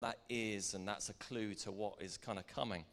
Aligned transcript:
that 0.00 0.18
is, 0.28 0.74
and 0.74 0.86
that's 0.86 1.08
a 1.08 1.14
clue 1.14 1.54
to 1.54 1.70
what 1.70 2.00
is 2.00 2.16
kind 2.16 2.38
of 2.38 2.46
coming. 2.46 2.84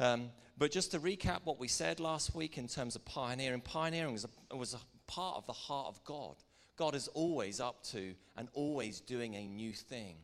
Um, 0.00 0.30
but 0.58 0.70
just 0.70 0.90
to 0.92 1.00
recap 1.00 1.40
what 1.44 1.58
we 1.58 1.68
said 1.68 2.00
last 2.00 2.34
week 2.34 2.58
in 2.58 2.68
terms 2.68 2.96
of 2.96 3.04
pioneering, 3.04 3.60
pioneering 3.60 4.12
was 4.12 4.26
a, 4.50 4.56
was 4.56 4.74
a 4.74 4.80
part 5.06 5.36
of 5.36 5.46
the 5.46 5.52
heart 5.52 5.88
of 5.88 6.02
God. 6.04 6.36
God 6.76 6.94
is 6.94 7.08
always 7.08 7.60
up 7.60 7.82
to 7.84 8.14
and 8.36 8.48
always 8.54 9.00
doing 9.00 9.34
a 9.34 9.46
new 9.46 9.72
thing. 9.72 10.16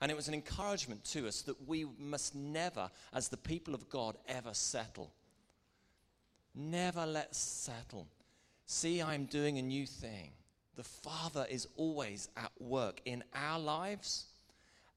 And 0.00 0.10
it 0.10 0.16
was 0.16 0.28
an 0.28 0.34
encouragement 0.34 1.04
to 1.12 1.28
us 1.28 1.42
that 1.42 1.68
we 1.68 1.86
must 1.98 2.34
never, 2.34 2.90
as 3.14 3.28
the 3.28 3.36
people 3.36 3.72
of 3.72 3.88
God, 3.88 4.16
ever 4.28 4.52
settle. 4.52 5.12
Never 6.54 7.06
let 7.06 7.34
settle. 7.34 8.08
See, 8.66 9.00
I'm 9.00 9.26
doing 9.26 9.58
a 9.58 9.62
new 9.62 9.86
thing. 9.86 10.32
The 10.74 10.82
Father 10.82 11.46
is 11.48 11.68
always 11.76 12.28
at 12.36 12.50
work 12.58 13.00
in 13.04 13.22
our 13.34 13.60
lives, 13.60 14.24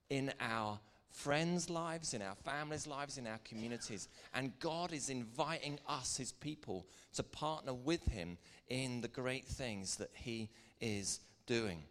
in 0.09 0.33
our 0.39 0.79
friends' 1.09 1.69
lives, 1.69 2.13
in 2.13 2.21
our 2.21 2.35
families' 2.35 2.87
lives, 2.87 3.17
in 3.17 3.25
our 3.25 3.39
communities. 3.45 4.09
And 4.33 4.57
God 4.59 4.91
is 4.93 5.09
inviting 5.09 5.79
us, 5.87 6.17
His 6.17 6.31
people, 6.31 6.85
to 7.13 7.23
partner 7.23 7.73
with 7.73 8.05
Him 8.07 8.37
in 8.67 9.01
the 9.01 9.07
great 9.07 9.45
things 9.45 9.95
that 9.97 10.11
He 10.13 10.49
is 10.81 11.19
doing. 11.47 11.83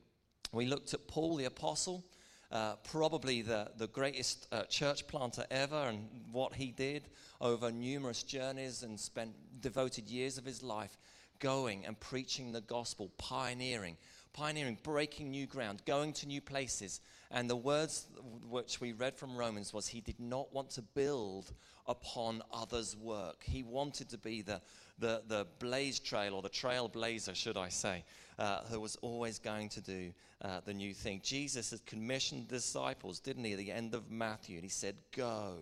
We 0.53 0.67
looked 0.67 0.95
at 0.95 1.09
Paul 1.09 1.37
the 1.37 1.47
Apostle, 1.47 2.05
uh, 2.53 2.77
probably 2.85 3.43
the, 3.43 3.71
the 3.77 3.89
greatest 3.89 4.47
uh, 4.53 4.63
church 4.65 5.07
planter 5.09 5.45
ever, 5.51 5.89
and 5.89 6.09
what 6.31 6.55
he 6.55 6.71
did 6.71 7.09
over 7.41 7.73
numerous 7.73 8.23
journeys 8.23 8.85
and 8.85 8.99
spent 8.99 9.33
devoted 9.61 10.09
years 10.09 10.39
of 10.39 10.45
his 10.45 10.63
life 10.63 10.97
going 11.41 11.85
and 11.85 11.99
preaching 11.99 12.53
the 12.53 12.61
gospel, 12.61 13.11
pioneering, 13.19 13.97
pioneering, 14.33 14.79
breaking 14.83 15.31
new 15.31 15.47
ground, 15.47 15.83
going 15.85 16.13
to 16.13 16.27
new 16.27 16.41
places. 16.41 17.01
And 17.35 17.51
the 17.51 17.57
words 17.57 18.07
which 18.49 18.81
we 18.81 18.93
read 18.93 19.17
from 19.17 19.37
Romans 19.37 19.73
was 19.73 19.89
he 19.89 20.01
did 20.01 20.21
not 20.21 20.55
want 20.55 20.71
to 20.71 20.83
build 20.83 21.53
upon 21.85 22.43
others' 22.53 22.97
work. 22.97 23.43
He 23.43 23.65
wanted 23.65 24.09
to 24.11 24.19
be 24.19 24.41
the, 24.41 24.61
the, 25.01 25.21
the 25.27 25.45
blaze 25.59 25.99
trail 25.99 26.35
or 26.35 26.43
the 26.43 26.49
trailblazer, 26.49 27.35
should 27.35 27.57
I 27.57 27.71
say, 27.71 28.05
uh, 28.39 28.61
who 28.71 28.79
was 28.79 28.95
always 29.03 29.41
going 29.41 29.69
to 29.71 29.81
do 29.81 30.13
uh, 30.43 30.61
the 30.65 30.73
new 30.73 30.95
thing. 30.95 31.23
Jesus 31.25 31.73
had 31.73 31.85
commissioned 31.87 32.47
disciples, 32.47 33.19
didn't 33.19 33.43
he, 33.43 33.55
at 33.55 33.59
the 33.59 33.73
end 33.73 33.95
of 33.95 34.09
Matthew? 34.13 34.55
And 34.55 34.65
he 34.65 34.71
said, 34.71 34.95
Go 35.11 35.57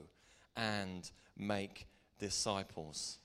and 0.54 1.10
make 1.38 1.86
disciples. 2.18 3.16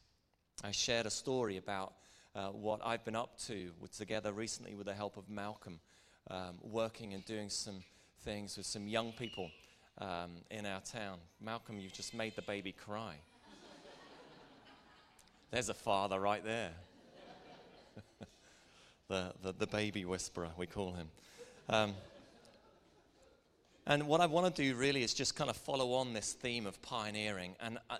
I 0.63 0.71
shared 0.71 1.05
a 1.05 1.11
story 1.11 1.57
about 1.57 1.95
uh, 2.33 2.47
what 2.47 2.79
I've 2.81 3.03
been 3.03 3.17
up 3.17 3.37
to 3.47 3.71
together 3.93 4.31
recently 4.31 4.73
with 4.73 4.87
the 4.87 4.93
help 4.93 5.17
of 5.17 5.29
Malcolm, 5.29 5.81
um, 6.31 6.59
working 6.61 7.13
and 7.13 7.25
doing 7.25 7.49
some 7.49 7.83
things 8.27 8.57
with 8.57 8.65
some 8.65 8.89
young 8.89 9.13
people 9.13 9.49
um, 9.99 10.31
in 10.51 10.65
our 10.65 10.81
town. 10.81 11.17
Malcolm, 11.39 11.79
you've 11.79 11.93
just 11.93 12.13
made 12.13 12.35
the 12.35 12.41
baby 12.41 12.73
cry. 12.73 13.15
There's 15.51 15.69
a 15.69 15.73
father 15.73 16.19
right 16.19 16.43
there. 16.43 16.71
the, 19.07 19.31
the, 19.41 19.53
the, 19.53 19.67
baby 19.67 20.03
whisperer, 20.03 20.49
we 20.57 20.67
call 20.67 20.91
him. 20.91 21.07
Um, 21.69 21.93
and 23.85 24.07
what 24.07 24.19
I 24.19 24.25
want 24.25 24.53
to 24.53 24.61
do 24.61 24.75
really 24.75 25.03
is 25.03 25.13
just 25.13 25.37
kind 25.37 25.49
of 25.49 25.55
follow 25.55 25.93
on 25.93 26.11
this 26.11 26.33
theme 26.33 26.67
of 26.67 26.81
pioneering. 26.81 27.55
And 27.61 27.77
uh, 27.89 27.95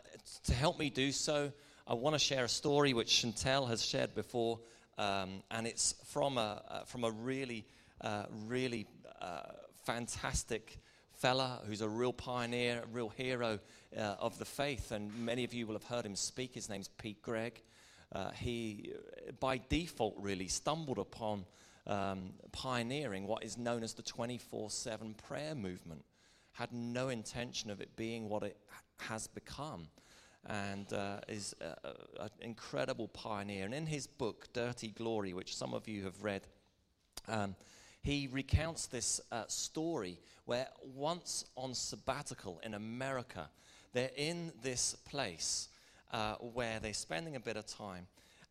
to 0.48 0.54
help 0.54 0.78
me 0.78 0.90
do 0.90 1.14
so, 1.14 1.54
I 1.88 1.94
want 1.94 2.16
to 2.16 2.20
share 2.20 2.44
a 2.44 2.50
story 2.50 2.94
which 2.94 3.24
Chantel 3.24 3.70
has 3.70 3.82
shared 3.82 4.14
before. 4.14 4.60
Um, 4.98 5.42
and 5.52 5.66
it's 5.66 5.96
from 6.08 6.38
a, 6.38 6.62
uh, 6.70 6.84
from 6.84 7.06
a 7.06 7.12
really, 7.12 7.64
uh, 8.02 8.26
really 8.46 8.88
uh, 9.22 9.44
fantastic 9.88 10.80
fella 11.14 11.62
who's 11.66 11.80
a 11.80 11.88
real 11.88 12.12
pioneer, 12.12 12.84
a 12.84 12.88
real 12.88 13.08
hero 13.08 13.58
uh, 13.98 14.02
of 14.20 14.38
the 14.38 14.44
faith. 14.44 14.92
And 14.92 15.18
many 15.18 15.46
of 15.46 15.54
you 15.54 15.66
will 15.66 15.76
have 15.76 15.86
heard 15.86 16.06
him 16.06 16.16
speak. 16.16 16.54
His 16.56 16.68
name's 16.68 16.90
Pete 16.90 17.22
Greig. 17.22 17.64
Uh, 18.12 18.32
he, 18.32 18.92
by 19.40 19.62
default, 19.70 20.16
really 20.18 20.50
stumbled 20.50 20.98
upon 20.98 21.46
um, 21.86 22.34
pioneering 22.52 23.28
what 23.28 23.46
is 23.46 23.58
known 23.58 23.82
as 23.82 23.94
the 23.94 24.02
24 24.02 24.70
7 24.70 25.14
prayer 25.14 25.56
movement. 25.56 26.04
Had 26.52 26.74
no 26.74 27.08
intention 27.08 27.72
of 27.72 27.80
it 27.80 27.96
being 27.96 28.28
what 28.28 28.44
it 28.44 28.58
has 28.98 29.28
become. 29.28 29.88
And 30.50 30.92
uh, 30.92 31.20
is 31.30 31.56
an 31.62 32.30
incredible 32.42 33.08
pioneer. 33.08 33.64
And 33.64 33.74
in 33.74 33.86
his 33.86 34.06
book, 34.06 34.50
Dirty 34.52 34.90
Glory, 34.90 35.34
which 35.34 35.56
some 35.56 35.74
of 35.74 35.88
you 35.88 36.04
have 36.04 36.24
read, 36.24 36.42
um, 37.30 37.56
he 38.02 38.30
recounts 38.32 38.88
this 38.88 39.20
uh, 39.32 39.44
story 39.48 40.20
where 40.46 40.68
once 40.96 41.46
on 41.56 41.74
sabbatical 41.74 42.60
in 42.64 42.74
America, 42.74 43.50
they're 43.94 44.12
in 44.16 44.52
this 44.62 44.96
place 45.10 45.70
uh, 46.12 46.36
where 46.36 46.80
they're 46.80 46.94
spending 46.94 47.36
a 47.36 47.40
bit 47.40 47.58
of 47.58 47.66
time. 47.66 48.08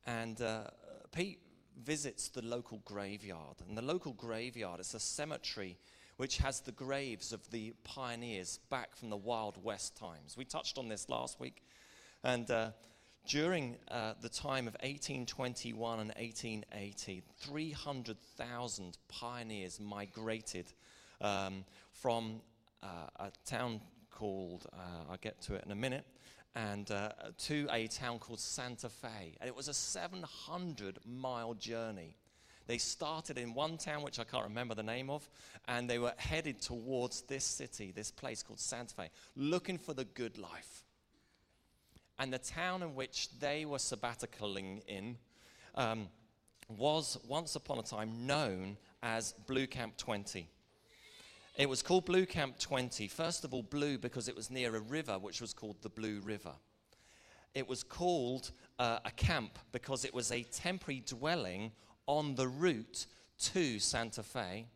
And 0.06 0.40
uh, 0.40 0.64
Pete 1.12 1.40
visits 1.82 2.28
the 2.28 2.42
local 2.42 2.80
graveyard. 2.84 3.56
And 3.66 3.76
the 3.76 3.82
local 3.82 4.12
graveyard 4.12 4.80
is 4.80 4.94
a 4.94 5.00
cemetery 5.00 5.78
which 6.16 6.38
has 6.38 6.60
the 6.60 6.72
graves 6.72 7.32
of 7.32 7.50
the 7.50 7.74
pioneers 7.84 8.58
back 8.70 8.96
from 8.96 9.10
the 9.10 9.16
Wild 9.16 9.62
West 9.62 9.96
times. 9.96 10.36
We 10.36 10.44
touched 10.44 10.78
on 10.78 10.88
this 10.88 11.08
last 11.08 11.38
week. 11.38 11.62
And 12.24 12.50
uh, 12.50 12.70
during 13.26 13.76
uh, 13.90 14.14
the 14.20 14.28
time 14.28 14.68
of 14.68 14.74
1821 14.74 16.00
and 16.00 16.10
1880, 16.10 17.22
300,000 17.38 18.98
pioneers 19.08 19.80
migrated 19.80 20.66
um, 21.20 21.64
from 21.92 22.40
uh, 22.82 22.86
a 23.18 23.32
town 23.44 23.80
called, 24.10 24.66
uh, 24.72 25.10
I'll 25.10 25.16
get 25.16 25.40
to 25.42 25.54
it 25.54 25.64
in 25.64 25.72
a 25.72 25.76
minute, 25.76 26.04
and 26.54 26.90
uh, 26.90 27.10
to 27.38 27.68
a 27.72 27.86
town 27.88 28.18
called 28.18 28.40
Santa 28.40 28.88
Fe. 28.88 29.36
And 29.40 29.48
it 29.48 29.56
was 29.56 29.68
a 29.68 29.74
700 29.74 30.98
mile 31.04 31.54
journey. 31.54 32.16
They 32.66 32.78
started 32.78 33.38
in 33.38 33.54
one 33.54 33.76
town, 33.76 34.02
which 34.02 34.18
I 34.18 34.24
can't 34.24 34.44
remember 34.44 34.74
the 34.74 34.82
name 34.82 35.10
of, 35.10 35.28
and 35.68 35.88
they 35.88 35.98
were 35.98 36.14
headed 36.16 36.60
towards 36.60 37.22
this 37.22 37.44
city, 37.44 37.92
this 37.92 38.10
place 38.10 38.42
called 38.42 38.58
Santa 38.58 38.94
Fe, 38.94 39.10
looking 39.36 39.78
for 39.78 39.94
the 39.94 40.04
good 40.04 40.38
life. 40.38 40.85
And 42.18 42.32
the 42.32 42.38
town 42.38 42.82
in 42.82 42.94
which 42.94 43.28
they 43.38 43.64
were 43.64 43.78
sabbaticaling 43.78 44.82
in 44.86 45.16
um, 45.74 46.08
was 46.68 47.18
once 47.28 47.56
upon 47.56 47.78
a 47.78 47.82
time 47.82 48.26
known 48.26 48.76
as 49.02 49.32
Blue 49.46 49.66
Camp 49.66 49.96
20. 49.96 50.48
It 51.56 51.68
was 51.68 51.82
called 51.82 52.04
Blue 52.04 52.26
Camp 52.26 52.58
20. 52.58 53.08
First 53.08 53.44
of 53.44 53.54
all, 53.54 53.62
blue 53.62 53.98
because 53.98 54.28
it 54.28 54.36
was 54.36 54.50
near 54.50 54.76
a 54.76 54.80
river 54.80 55.18
which 55.18 55.40
was 55.40 55.54
called 55.54 55.76
the 55.80 55.88
Blue 55.88 56.20
River. 56.20 56.52
It 57.54 57.66
was 57.66 57.82
called 57.82 58.50
uh, 58.78 58.98
a 59.04 59.10
camp 59.10 59.58
because 59.72 60.04
it 60.04 60.12
was 60.12 60.30
a 60.32 60.42
temporary 60.42 61.02
dwelling 61.06 61.72
on 62.06 62.34
the 62.34 62.48
route 62.48 63.06
to 63.38 63.78
Santa 63.78 64.22
Fe. 64.22 64.66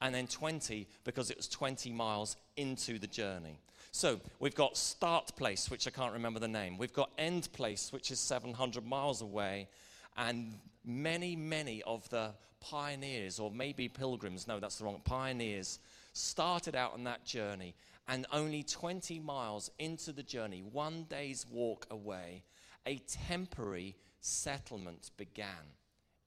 And 0.00 0.14
then 0.14 0.26
20 0.26 0.88
because 1.04 1.30
it 1.30 1.36
was 1.36 1.46
20 1.46 1.92
miles 1.92 2.36
into 2.56 2.98
the 2.98 3.06
journey. 3.06 3.60
So 3.92 4.20
we've 4.38 4.54
got 4.54 4.76
start 4.76 5.34
place, 5.36 5.70
which 5.70 5.86
I 5.86 5.90
can't 5.90 6.12
remember 6.12 6.38
the 6.38 6.48
name. 6.48 6.78
We've 6.78 6.92
got 6.92 7.10
end 7.18 7.52
place, 7.52 7.92
which 7.92 8.10
is 8.10 8.20
700 8.20 8.86
miles 8.86 9.20
away. 9.20 9.68
And 10.16 10.54
many, 10.84 11.34
many 11.34 11.82
of 11.82 12.08
the 12.10 12.32
pioneers, 12.60 13.40
or 13.40 13.50
maybe 13.50 13.88
pilgrims, 13.88 14.46
no, 14.46 14.60
that's 14.60 14.76
the 14.76 14.84
wrong, 14.84 15.00
pioneers, 15.04 15.80
started 16.12 16.76
out 16.76 16.92
on 16.92 17.04
that 17.04 17.24
journey. 17.24 17.74
And 18.06 18.26
only 18.32 18.62
20 18.62 19.18
miles 19.20 19.70
into 19.78 20.12
the 20.12 20.22
journey, 20.22 20.62
one 20.62 21.04
day's 21.04 21.46
walk 21.50 21.86
away, 21.90 22.44
a 22.86 22.98
temporary 22.98 23.96
settlement 24.20 25.10
began. 25.16 25.74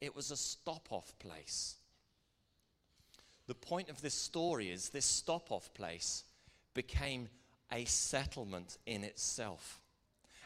It 0.02 0.16
was 0.16 0.32
a 0.32 0.38
stop 0.38 0.88
off 0.92 1.18
place. 1.20 1.76
The 3.48 3.56
point 3.56 3.90
of 3.90 4.02
this 4.02 4.14
story 4.14 4.70
is 4.70 4.90
this 4.90 5.06
stop 5.06 5.52
off 5.52 5.74
place 5.74 6.24
became 6.74 7.30
a 7.74 7.86
settlement 7.86 8.78
in 8.86 9.04
itself. 9.04 9.82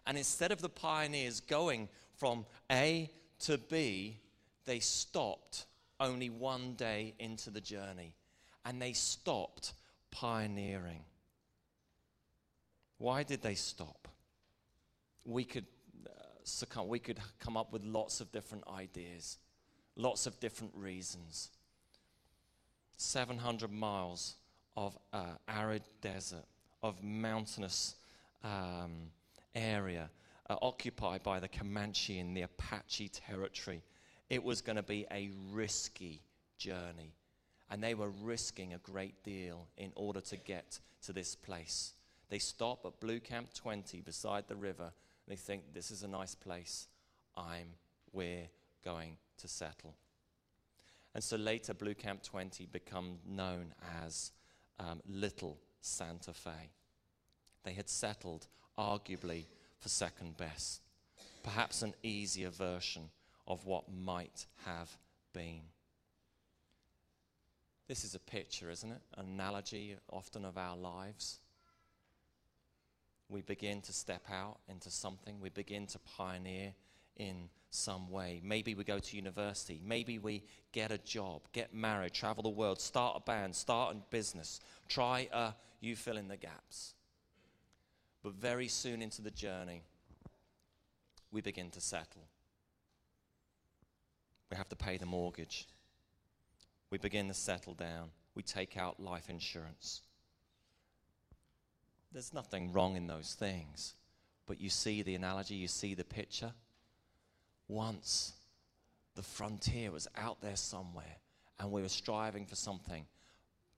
And 0.07 0.17
instead 0.17 0.51
of 0.51 0.61
the 0.61 0.69
pioneers 0.69 1.41
going 1.41 1.89
from 2.15 2.45
A 2.71 3.11
to 3.39 3.57
B, 3.57 4.19
they 4.65 4.79
stopped 4.79 5.65
only 5.99 6.29
one 6.29 6.73
day 6.73 7.13
into 7.19 7.49
the 7.49 7.61
journey 7.61 8.15
and 8.65 8.81
they 8.81 8.93
stopped 8.93 9.73
pioneering. 10.11 11.03
Why 12.97 13.23
did 13.23 13.41
they 13.41 13.55
stop? 13.55 14.07
We 15.25 15.43
could 15.43 15.65
uh, 16.05 16.09
succumb, 16.43 16.87
we 16.87 16.99
could 16.99 17.19
come 17.39 17.57
up 17.57 17.73
with 17.73 17.83
lots 17.83 18.21
of 18.21 18.31
different 18.31 18.63
ideas, 18.67 19.37
lots 19.95 20.25
of 20.25 20.39
different 20.39 20.73
reasons. 20.75 21.49
700 22.95 23.71
miles 23.71 24.35
of 24.75 24.97
uh, 25.13 25.35
arid 25.47 25.83
desert 26.01 26.45
of 26.83 27.03
mountainous 27.03 27.95
um, 28.43 29.11
area 29.55 30.09
uh, 30.49 30.55
occupied 30.61 31.23
by 31.23 31.39
the 31.39 31.47
Comanche 31.47 32.19
in 32.19 32.33
the 32.33 32.43
Apache 32.43 33.09
territory. 33.09 33.83
It 34.29 34.43
was 34.43 34.61
going 34.61 34.75
to 34.75 34.83
be 34.83 35.05
a 35.11 35.29
risky 35.51 36.21
journey, 36.57 37.13
And 37.69 37.83
they 37.83 37.93
were 37.93 38.09
risking 38.09 38.73
a 38.73 38.77
great 38.77 39.23
deal 39.23 39.67
in 39.77 39.91
order 39.95 40.21
to 40.21 40.37
get 40.37 40.79
to 41.03 41.13
this 41.13 41.35
place. 41.35 41.93
They 42.29 42.39
stop 42.39 42.85
at 42.85 42.99
Blue 42.99 43.19
Camp 43.19 43.53
20 43.53 44.01
beside 44.01 44.47
the 44.47 44.55
river. 44.55 44.83
and 44.85 45.27
They 45.27 45.35
think, 45.35 45.73
this 45.73 45.91
is 45.91 46.03
a 46.03 46.07
nice 46.07 46.35
place. 46.35 46.87
I'm, 47.35 47.67
we're 48.11 48.49
going 48.83 49.17
to 49.37 49.47
settle. 49.47 49.95
And 51.13 51.23
so 51.23 51.37
later, 51.37 51.73
Blue 51.73 51.95
Camp 51.95 52.23
20 52.23 52.67
become 52.67 53.19
known 53.25 53.73
as 54.03 54.31
um, 54.79 55.01
Little 55.07 55.57
Santa 55.87 56.33
Fe. 56.33 56.71
They 57.63 57.73
had 57.73 57.89
settled, 57.89 58.47
arguably, 58.77 59.45
for 59.79 59.89
second 59.89 60.37
best, 60.37 60.81
perhaps 61.43 61.81
an 61.81 61.93
easier 62.03 62.49
version 62.49 63.09
of 63.47 63.65
what 63.65 63.85
might 63.91 64.45
have 64.65 64.97
been. 65.33 65.61
This 67.87 68.03
is 68.03 68.15
a 68.15 68.19
picture, 68.19 68.69
isn't 68.69 68.91
it? 68.91 69.01
An 69.17 69.25
analogy 69.25 69.95
often 70.11 70.43
of 70.43 70.57
our 70.57 70.75
lives. 70.75 71.39
We 73.29 73.41
begin 73.41 73.81
to 73.81 73.93
step 73.93 74.23
out 74.31 74.59
into 74.69 74.89
something, 74.89 75.39
we 75.39 75.49
begin 75.49 75.87
to 75.87 75.99
pioneer 75.99 76.73
in 77.17 77.49
some 77.69 78.09
way. 78.09 78.41
Maybe 78.43 78.75
we 78.75 78.83
go 78.83 78.99
to 78.99 79.15
university, 79.15 79.81
maybe 79.83 80.19
we 80.19 80.43
get 80.71 80.91
a 80.91 80.97
job, 80.97 81.41
get 81.51 81.73
married, 81.73 82.13
travel 82.13 82.43
the 82.43 82.49
world, 82.49 82.79
start 82.79 83.17
a 83.17 83.19
band, 83.19 83.55
start 83.55 83.95
a 83.95 83.99
business, 84.09 84.59
try 84.87 85.27
a, 85.33 85.53
you 85.79 85.95
fill 85.95 86.17
in 86.17 86.27
the 86.27 86.37
gaps. 86.37 86.93
But 88.23 88.33
very 88.33 88.67
soon 88.67 89.01
into 89.01 89.21
the 89.21 89.31
journey, 89.31 89.83
we 91.31 91.41
begin 91.41 91.69
to 91.71 91.81
settle. 91.81 92.27
We 94.49 94.57
have 94.57 94.69
to 94.69 94.75
pay 94.75 94.97
the 94.97 95.05
mortgage. 95.05 95.67
We 96.89 96.97
begin 96.97 97.27
to 97.27 97.33
settle 97.33 97.73
down. 97.73 98.09
We 98.33 98.43
take 98.43 98.77
out 98.77 98.99
life 98.99 99.29
insurance. 99.29 100.01
There's 102.11 102.33
nothing 102.33 102.71
wrong 102.71 102.95
in 102.95 103.07
those 103.07 103.33
things. 103.33 103.95
But 104.45 104.61
you 104.61 104.69
see 104.69 105.01
the 105.01 105.15
analogy, 105.15 105.55
you 105.55 105.67
see 105.67 105.93
the 105.93 106.05
picture. 106.05 106.53
Once 107.67 108.33
the 109.15 109.23
frontier 109.23 109.91
was 109.91 110.07
out 110.15 110.41
there 110.41 110.55
somewhere 110.55 111.17
and 111.59 111.71
we 111.71 111.81
were 111.81 111.89
striving 111.89 112.45
for 112.45 112.55
something, 112.55 113.05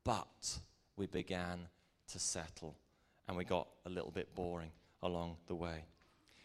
but 0.04 0.60
we 0.96 1.08
began 1.08 1.68
to 2.10 2.20
settle 2.20 2.76
and 3.28 3.38
we 3.38 3.46
got 3.46 3.68
a 3.86 3.90
little 3.90 4.10
bit 4.10 4.34
boring 4.34 4.72
along 5.04 5.38
the 5.48 5.56
way. 5.56 5.84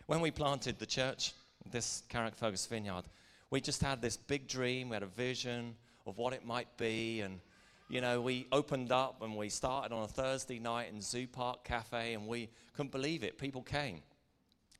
When 0.07 0.21
we 0.21 0.31
planted 0.31 0.79
the 0.79 0.87
church, 0.87 1.33
this 1.71 2.03
Carrick 2.11 2.39
Carrickfergus 2.39 2.69
Vineyard, 2.69 3.05
we 3.51 3.63
just 3.63 3.83
had 3.83 4.03
this 4.03 4.19
big 4.19 4.47
dream, 4.47 4.91
we 4.91 4.95
had 4.95 5.03
a 5.03 5.07
vision 5.07 5.75
of 6.07 6.19
what 6.19 6.35
it 6.35 6.45
might 6.45 6.77
be, 6.77 7.23
and 7.23 7.41
you 7.89 8.03
know, 8.03 8.21
we 8.21 8.47
opened 8.53 8.93
up 8.93 9.23
and 9.23 9.35
we 9.35 9.49
started 9.49 9.95
on 9.95 10.03
a 10.03 10.09
Thursday 10.09 10.59
night 10.59 10.91
in 10.93 11.01
Zoo 11.01 11.27
Park 11.27 11.65
Cafe, 11.65 12.13
and 12.13 12.27
we 12.27 12.51
couldn't 12.75 12.93
believe 12.93 13.25
it. 13.25 13.39
People 13.39 13.63
came. 13.63 14.03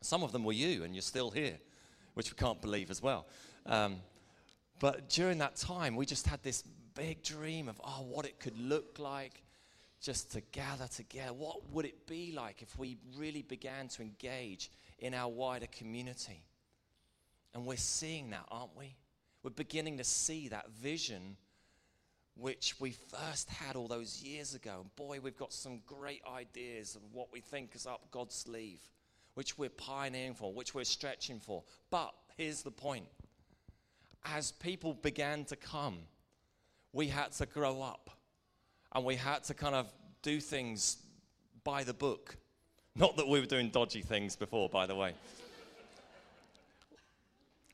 Some 0.03 0.23
of 0.23 0.33
them 0.33 0.45
were 0.45 0.53
you, 0.53 0.85
and 0.85 0.95
you're 0.95 1.03
still 1.03 1.31
here, 1.31 1.57
which 2.15 2.31
we 2.31 2.37
can't 2.37 2.61
believe 2.61 2.91
as 2.91 3.03
well. 3.03 3.27
Um, 3.65 3.97
but 4.79 5.09
during 5.09 5.39
that 5.39 5.57
time, 5.57 5.97
we 5.97 6.05
just 6.05 6.27
had 6.27 6.43
this 6.43 6.65
big 6.95 7.23
dream 7.23 7.69
of, 7.69 7.81
oh, 7.83 8.05
what 8.11 8.27
it 8.27 8.39
could 8.39 8.59
look 8.59 8.99
like 8.99 9.43
just 10.05 10.33
to 10.33 10.43
gather 10.53 10.87
together. 10.87 11.33
What 11.33 11.71
would 11.73 11.87
it 11.87 12.07
be 12.07 12.33
like 12.37 12.61
if 12.61 12.79
we 12.79 12.99
really 13.17 13.41
began 13.41 13.89
to 13.89 14.03
engage 14.03 14.71
in 14.99 15.15
our 15.15 15.31
wider 15.31 15.67
community? 15.67 16.45
And 17.55 17.65
we're 17.65 17.79
seeing 17.79 18.29
that, 18.31 18.45
aren't 18.51 18.77
we? 18.77 18.97
We're 19.43 19.51
beginning 19.51 19.97
to 19.99 20.05
see 20.05 20.49
that 20.49 20.71
vision 20.71 21.37
which 22.37 22.79
we 22.81 22.91
first 22.91 23.49
had 23.49 23.77
all 23.77 23.89
those 23.89 24.23
years 24.23 24.55
ago. 24.55 24.81
And 24.83 24.97
boy, 24.97 25.21
we've 25.23 25.39
got 25.39 25.55
some 25.55 25.81
great 25.87 26.21
ideas 26.31 26.97
of 26.97 27.03
what 27.13 27.33
we 27.33 27.41
think 27.41 27.75
is 27.75 27.87
up 27.87 28.11
God's 28.11 28.35
sleeve, 28.35 28.81
which 29.35 29.57
we're 29.57 29.71
pioneering 29.71 30.35
for, 30.35 30.53
which 30.53 30.75
we're 30.75 30.85
stretching 30.85 31.41
for. 31.41 31.63
But 31.91 32.13
here's 32.37 32.63
the 32.63 32.71
point 32.71 33.07
as 34.27 34.53
people 34.53 34.93
began 34.95 35.45
to 35.47 35.57
come, 35.57 35.99
we 36.93 37.09
had 37.09 37.33
to 37.33 37.47
grow 37.47 37.81
up 37.81 38.11
and 38.95 39.05
we 39.05 39.17
had 39.17 39.45
to 39.45 39.55
kind 39.55 39.75
of 39.75 39.93
do 40.23 40.41
things 40.41 40.99
by 41.65 41.85
the 41.85 41.95
book. 41.95 42.37
Not 42.95 43.17
that 43.17 43.27
we 43.27 43.41
were 43.41 43.47
doing 43.47 43.71
dodgy 43.71 44.03
things 44.03 44.37
before, 44.37 44.69
by 44.69 44.87
the 44.87 44.95
way. 44.95 45.15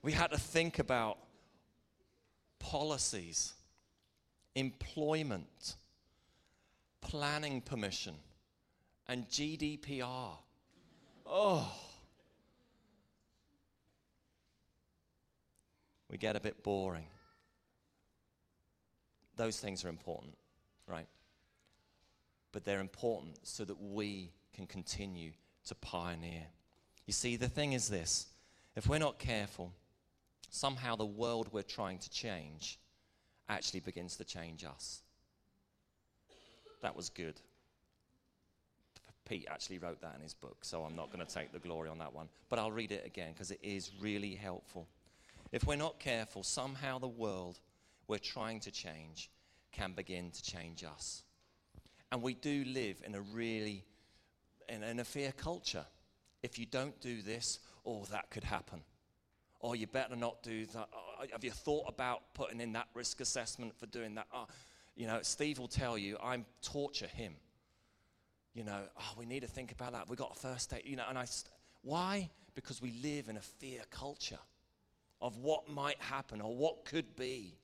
we 0.02 0.12
had 0.12 0.31
to 0.31 0.38
think 0.38 0.78
about 0.78 1.19
policies 2.58 3.55
employment, 4.55 5.76
planning 7.00 7.61
permission, 7.61 8.14
and 9.06 9.28
GDPR. 9.28 10.32
Oh. 11.26 11.72
We 16.11 16.19
get 16.19 16.34
a 16.34 16.40
bit 16.40 16.62
boring. 16.64 17.06
Those 19.37 19.58
things 19.61 19.84
are 19.84 19.88
important, 19.88 20.34
right? 20.91 21.07
But 22.53 22.65
they're 22.65 22.81
important 22.81 23.39
so 23.47 23.65
that 23.65 23.81
we 23.81 24.33
can 24.53 24.67
continue 24.67 25.33
to 25.67 25.75
pioneer. 25.75 26.47
You 27.07 27.13
see, 27.13 27.37
the 27.37 27.49
thing 27.49 27.73
is 27.73 27.89
this 27.89 28.27
if 28.77 28.89
we're 28.89 28.99
not 28.99 29.19
careful, 29.19 29.73
somehow 30.51 30.97
the 30.97 31.07
world 31.07 31.49
we're 31.53 31.63
trying 31.63 31.99
to 31.99 32.11
change 32.11 32.79
actually 33.49 33.81
begins 33.81 34.17
to 34.17 34.25
change 34.25 34.65
us. 34.65 35.03
That 36.83 36.97
was 36.97 37.09
good. 37.09 37.41
Pete 39.29 39.47
actually 39.49 39.79
wrote 39.79 40.01
that 40.01 40.15
in 40.17 40.23
his 40.23 40.35
book, 40.35 40.59
so 40.63 40.83
I'm 40.83 40.97
not 40.97 41.13
going 41.13 41.25
to 41.25 41.35
take 41.35 41.53
the 41.53 41.59
glory 41.59 41.89
on 41.89 41.99
that 41.99 42.13
one. 42.13 42.29
But 42.49 42.59
I'll 42.59 42.73
read 42.73 42.91
it 42.91 43.07
again 43.07 43.33
because 43.33 43.51
it 43.51 43.61
is 43.63 43.93
really 44.01 44.35
helpful. 44.35 44.89
If 45.53 45.67
we're 45.67 45.77
not 45.77 46.01
careful, 46.01 46.43
somehow 46.43 46.99
the 46.99 47.09
world 47.09 47.61
we're 48.09 48.19
trying 48.19 48.59
to 48.61 48.71
change 48.73 49.31
can 49.72 49.93
begin 49.93 50.31
to 50.31 50.43
change 50.43 50.84
us. 50.84 51.22
And 52.12 52.22
we 52.22 52.34
do 52.34 52.64
live 52.67 53.02
in 53.05 53.14
a 53.14 53.20
really 53.20 53.84
in, 54.69 54.82
in 54.82 55.00
a 55.00 55.05
fear 55.05 55.32
culture. 55.32 55.84
If 56.43 56.58
you 56.58 56.67
don't 56.67 56.99
do 57.00 57.22
this, 57.22 57.58
oh, 57.84 58.05
that 58.11 58.31
could 58.31 58.44
happen. 58.44 58.81
Or 59.61 59.76
you 59.76 59.87
better 59.87 60.17
not 60.17 60.43
do 60.43 60.64
that. 60.67 60.88
Oh, 60.94 61.25
have 61.32 61.44
you 61.44 61.50
thought 61.50 61.84
about 61.88 62.34
putting 62.34 62.61
in 62.61 62.72
that 62.72 62.88
risk 62.94 63.20
assessment 63.20 63.78
for 63.78 63.87
doing 63.87 64.14
that? 64.14 64.26
Oh, 64.32 64.46
you 64.96 65.06
know, 65.06 65.20
Steve 65.22 65.58
will 65.58 65.69
tell 65.69 65.99
you, 65.99 66.17
I'm 66.22 66.46
torture 66.62 67.06
him. 67.06 67.34
You 68.55 68.64
know, 68.64 68.81
oh, 68.99 69.12
we 69.19 69.26
need 69.26 69.40
to 69.40 69.49
think 69.49 69.70
about 69.70 69.93
that. 69.93 70.08
We 70.08 70.17
got 70.17 70.32
a 70.34 70.39
first 70.39 70.70
date. 70.70 70.86
You 70.86 70.96
know, 70.96 71.05
and 71.08 71.19
I, 71.19 71.24
st- 71.27 71.53
why? 71.82 72.31
Because 72.55 72.81
we 72.81 72.93
live 73.03 73.29
in 73.29 73.36
a 73.36 73.43
fear 73.43 73.82
culture 73.91 74.39
of 75.20 75.36
what 75.36 75.69
might 75.69 76.00
happen 76.00 76.41
or 76.41 76.56
what 76.56 76.84
could 76.84 77.15
be. 77.17 77.58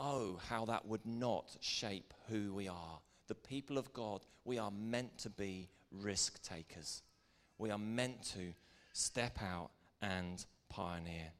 Oh, 0.00 0.38
how 0.48 0.64
that 0.66 0.86
would 0.86 1.04
not 1.04 1.56
shape 1.60 2.14
who 2.28 2.54
we 2.54 2.68
are. 2.68 3.00
The 3.26 3.34
people 3.34 3.78
of 3.78 3.92
God, 3.92 4.22
we 4.44 4.58
are 4.58 4.70
meant 4.70 5.18
to 5.18 5.30
be 5.30 5.68
risk 5.90 6.42
takers. 6.42 7.02
We 7.58 7.70
are 7.70 7.78
meant 7.78 8.22
to 8.34 8.54
step 8.92 9.38
out 9.42 9.70
and 10.00 10.44
pioneer. 10.68 11.32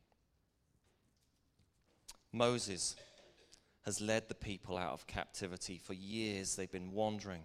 Moses 2.32 2.96
has 3.84 4.00
led 4.00 4.28
the 4.28 4.34
people 4.34 4.76
out 4.76 4.92
of 4.92 5.06
captivity. 5.06 5.78
For 5.78 5.94
years 5.94 6.56
they've 6.56 6.70
been 6.70 6.92
wandering. 6.92 7.42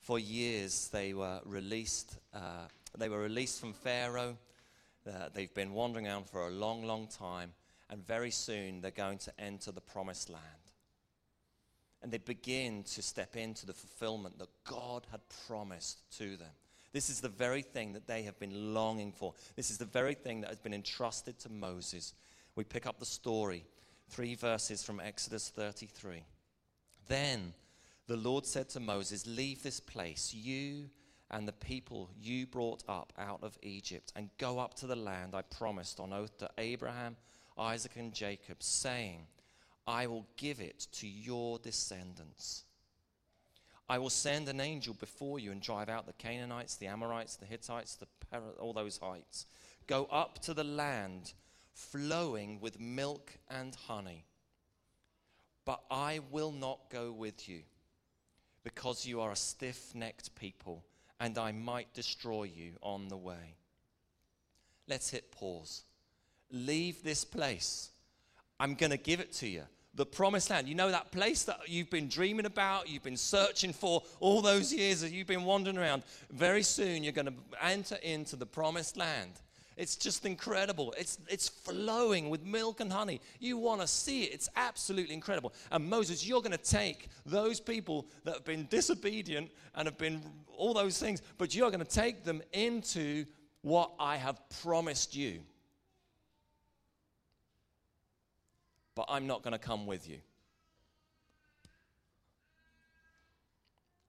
For 0.00 0.18
years 0.18 0.88
they 0.88 1.12
were 1.12 1.40
released. 1.44 2.16
Uh, 2.32 2.68
they 2.96 3.08
were 3.08 3.20
released 3.20 3.60
from 3.60 3.72
Pharaoh. 3.72 4.38
Uh, 5.06 5.28
they've 5.34 5.52
been 5.52 5.72
wandering 5.72 6.06
around 6.06 6.28
for 6.28 6.46
a 6.46 6.50
long, 6.50 6.84
long 6.84 7.06
time. 7.06 7.52
And 7.90 8.06
very 8.06 8.30
soon 8.30 8.80
they're 8.80 8.90
going 8.90 9.18
to 9.18 9.40
enter 9.40 9.72
the 9.72 9.80
promised 9.80 10.28
land. 10.28 10.42
And 12.02 12.12
they 12.12 12.18
begin 12.18 12.84
to 12.84 13.02
step 13.02 13.36
into 13.36 13.66
the 13.66 13.72
fulfillment 13.72 14.38
that 14.38 14.48
God 14.64 15.06
had 15.10 15.20
promised 15.46 15.98
to 16.18 16.36
them. 16.36 16.50
This 16.92 17.10
is 17.10 17.20
the 17.20 17.28
very 17.28 17.62
thing 17.62 17.92
that 17.92 18.06
they 18.06 18.22
have 18.22 18.38
been 18.38 18.72
longing 18.72 19.12
for. 19.12 19.34
This 19.56 19.70
is 19.70 19.78
the 19.78 19.84
very 19.84 20.14
thing 20.14 20.40
that 20.40 20.50
has 20.50 20.58
been 20.58 20.74
entrusted 20.74 21.38
to 21.40 21.50
Moses. 21.50 22.14
We 22.54 22.64
pick 22.64 22.86
up 22.86 22.98
the 22.98 23.06
story, 23.06 23.66
three 24.08 24.34
verses 24.34 24.82
from 24.82 25.00
Exodus 25.00 25.50
33. 25.50 26.22
Then 27.08 27.52
the 28.06 28.16
Lord 28.16 28.46
said 28.46 28.68
to 28.70 28.80
Moses, 28.80 29.26
Leave 29.26 29.62
this 29.62 29.80
place, 29.80 30.32
you 30.32 30.88
and 31.30 31.46
the 31.46 31.52
people 31.52 32.10
you 32.20 32.46
brought 32.46 32.82
up 32.88 33.12
out 33.18 33.40
of 33.42 33.58
Egypt, 33.62 34.12
and 34.16 34.30
go 34.38 34.58
up 34.58 34.74
to 34.74 34.86
the 34.86 34.96
land 34.96 35.34
I 35.34 35.42
promised 35.42 36.00
on 36.00 36.12
oath 36.12 36.38
to 36.38 36.48
Abraham, 36.56 37.16
Isaac, 37.58 37.92
and 37.96 38.12
Jacob, 38.12 38.62
saying, 38.62 39.26
I 39.86 40.06
will 40.06 40.26
give 40.36 40.60
it 40.60 40.86
to 40.92 41.08
your 41.08 41.58
descendants. 41.58 42.64
I 43.88 43.98
will 43.98 44.10
send 44.10 44.48
an 44.48 44.60
angel 44.60 44.94
before 44.94 45.38
you 45.38 45.50
and 45.50 45.62
drive 45.62 45.88
out 45.88 46.06
the 46.06 46.12
Canaanites, 46.12 46.76
the 46.76 46.88
Amorites, 46.88 47.36
the 47.36 47.46
Hittites, 47.46 47.94
the 47.94 48.06
all 48.60 48.74
those 48.74 48.98
heights. 48.98 49.46
Go 49.86 50.06
up 50.10 50.40
to 50.40 50.52
the 50.52 50.64
land 50.64 51.32
flowing 51.72 52.60
with 52.60 52.78
milk 52.78 53.32
and 53.48 53.74
honey. 53.74 54.26
But 55.64 55.82
I 55.90 56.20
will 56.30 56.52
not 56.52 56.90
go 56.90 57.12
with 57.12 57.48
you 57.48 57.60
because 58.62 59.06
you 59.06 59.20
are 59.22 59.32
a 59.32 59.36
stiff 59.36 59.94
necked 59.94 60.34
people, 60.34 60.84
and 61.18 61.38
I 61.38 61.52
might 61.52 61.94
destroy 61.94 62.44
you 62.44 62.72
on 62.82 63.08
the 63.08 63.16
way. 63.16 63.56
Let's 64.86 65.10
hit 65.10 65.32
pause. 65.32 65.84
Leave 66.50 67.02
this 67.02 67.24
place. 67.24 67.90
I'm 68.60 68.74
going 68.74 68.90
to 68.90 68.96
give 68.96 69.20
it 69.20 69.32
to 69.34 69.48
you. 69.48 69.62
The 69.94 70.06
promised 70.06 70.50
land. 70.50 70.68
You 70.68 70.74
know 70.74 70.90
that 70.90 71.10
place 71.10 71.42
that 71.44 71.60
you've 71.68 71.90
been 71.90 72.08
dreaming 72.08 72.46
about, 72.46 72.88
you've 72.88 73.02
been 73.02 73.16
searching 73.16 73.72
for 73.72 74.02
all 74.20 74.40
those 74.40 74.72
years 74.72 75.00
that 75.00 75.10
you've 75.10 75.26
been 75.26 75.44
wandering 75.44 75.76
around. 75.76 76.04
Very 76.30 76.62
soon 76.62 77.02
you're 77.02 77.12
going 77.12 77.26
to 77.26 77.34
enter 77.60 77.96
into 77.96 78.36
the 78.36 78.46
promised 78.46 78.96
land. 78.96 79.32
It's 79.76 79.94
just 79.94 80.26
incredible. 80.26 80.92
It's, 80.98 81.18
it's 81.28 81.48
flowing 81.48 82.30
with 82.30 82.44
milk 82.44 82.80
and 82.80 82.92
honey. 82.92 83.20
You 83.38 83.56
want 83.56 83.80
to 83.80 83.86
see 83.86 84.24
it. 84.24 84.34
It's 84.34 84.48
absolutely 84.56 85.14
incredible. 85.14 85.52
And 85.70 85.88
Moses, 85.88 86.26
you're 86.26 86.42
going 86.42 86.50
to 86.50 86.58
take 86.58 87.08
those 87.24 87.60
people 87.60 88.06
that 88.24 88.34
have 88.34 88.44
been 88.44 88.66
disobedient 88.70 89.50
and 89.76 89.86
have 89.86 89.96
been 89.96 90.20
all 90.56 90.74
those 90.74 90.98
things, 90.98 91.22
but 91.38 91.54
you're 91.54 91.70
going 91.70 91.84
to 91.84 91.86
take 91.86 92.24
them 92.24 92.42
into 92.52 93.24
what 93.62 93.92
I 94.00 94.16
have 94.16 94.40
promised 94.62 95.14
you. 95.14 95.40
But 98.98 99.06
I'm 99.10 99.28
not 99.28 99.44
going 99.44 99.52
to 99.52 99.60
come 99.60 99.86
with 99.86 100.08
you. 100.08 100.18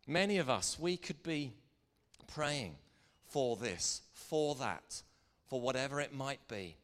Many 0.08 0.40
of 0.40 0.50
us, 0.50 0.80
we 0.80 0.98
could 0.98 1.22
be 1.22 1.54
praying 2.26 2.74
for 3.28 3.56
this, 3.56 4.02
for 4.16 4.56
that, 4.56 5.04
for 5.48 5.62
whatever 5.62 6.02
it 6.02 6.12
might 6.12 6.40
be. 6.48 6.76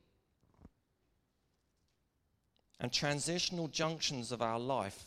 And 2.79 2.93
transitional 2.93 3.69
junctions 3.69 4.31
of 4.31 4.39
our 4.39 4.59
life 4.59 5.05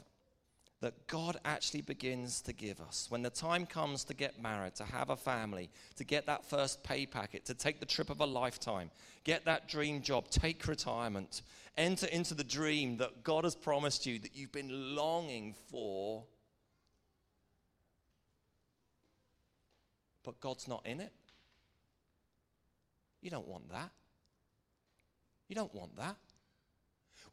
that 0.80 1.08
God 1.08 1.38
actually 1.44 1.80
begins 1.80 2.40
to 2.42 2.52
give 2.52 2.80
us. 2.80 3.06
When 3.08 3.22
the 3.22 3.30
time 3.30 3.66
comes 3.66 4.04
to 4.04 4.14
get 4.14 4.40
married, 4.40 4.76
to 4.76 4.84
have 4.84 5.10
a 5.10 5.16
family, 5.16 5.70
to 5.96 6.04
get 6.04 6.26
that 6.26 6.44
first 6.44 6.84
pay 6.84 7.04
packet, 7.04 7.44
to 7.46 7.54
take 7.54 7.80
the 7.80 7.86
trip 7.86 8.10
of 8.10 8.20
a 8.20 8.26
lifetime, 8.26 8.90
get 9.24 9.44
that 9.46 9.68
dream 9.68 10.02
job, 10.02 10.30
take 10.30 10.66
retirement, 10.68 11.42
enter 11.76 12.06
into 12.06 12.34
the 12.34 12.44
dream 12.44 12.96
that 12.98 13.24
God 13.24 13.42
has 13.42 13.56
promised 13.56 14.06
you 14.06 14.20
that 14.20 14.36
you've 14.36 14.52
been 14.52 14.94
longing 14.94 15.54
for. 15.70 16.22
But 20.22 20.40
God's 20.40 20.68
not 20.68 20.86
in 20.86 21.00
it. 21.00 21.12
You 23.20 23.30
don't 23.30 23.48
want 23.48 23.68
that. 23.72 23.90
You 25.48 25.56
don't 25.56 25.74
want 25.74 25.96
that. 25.96 26.16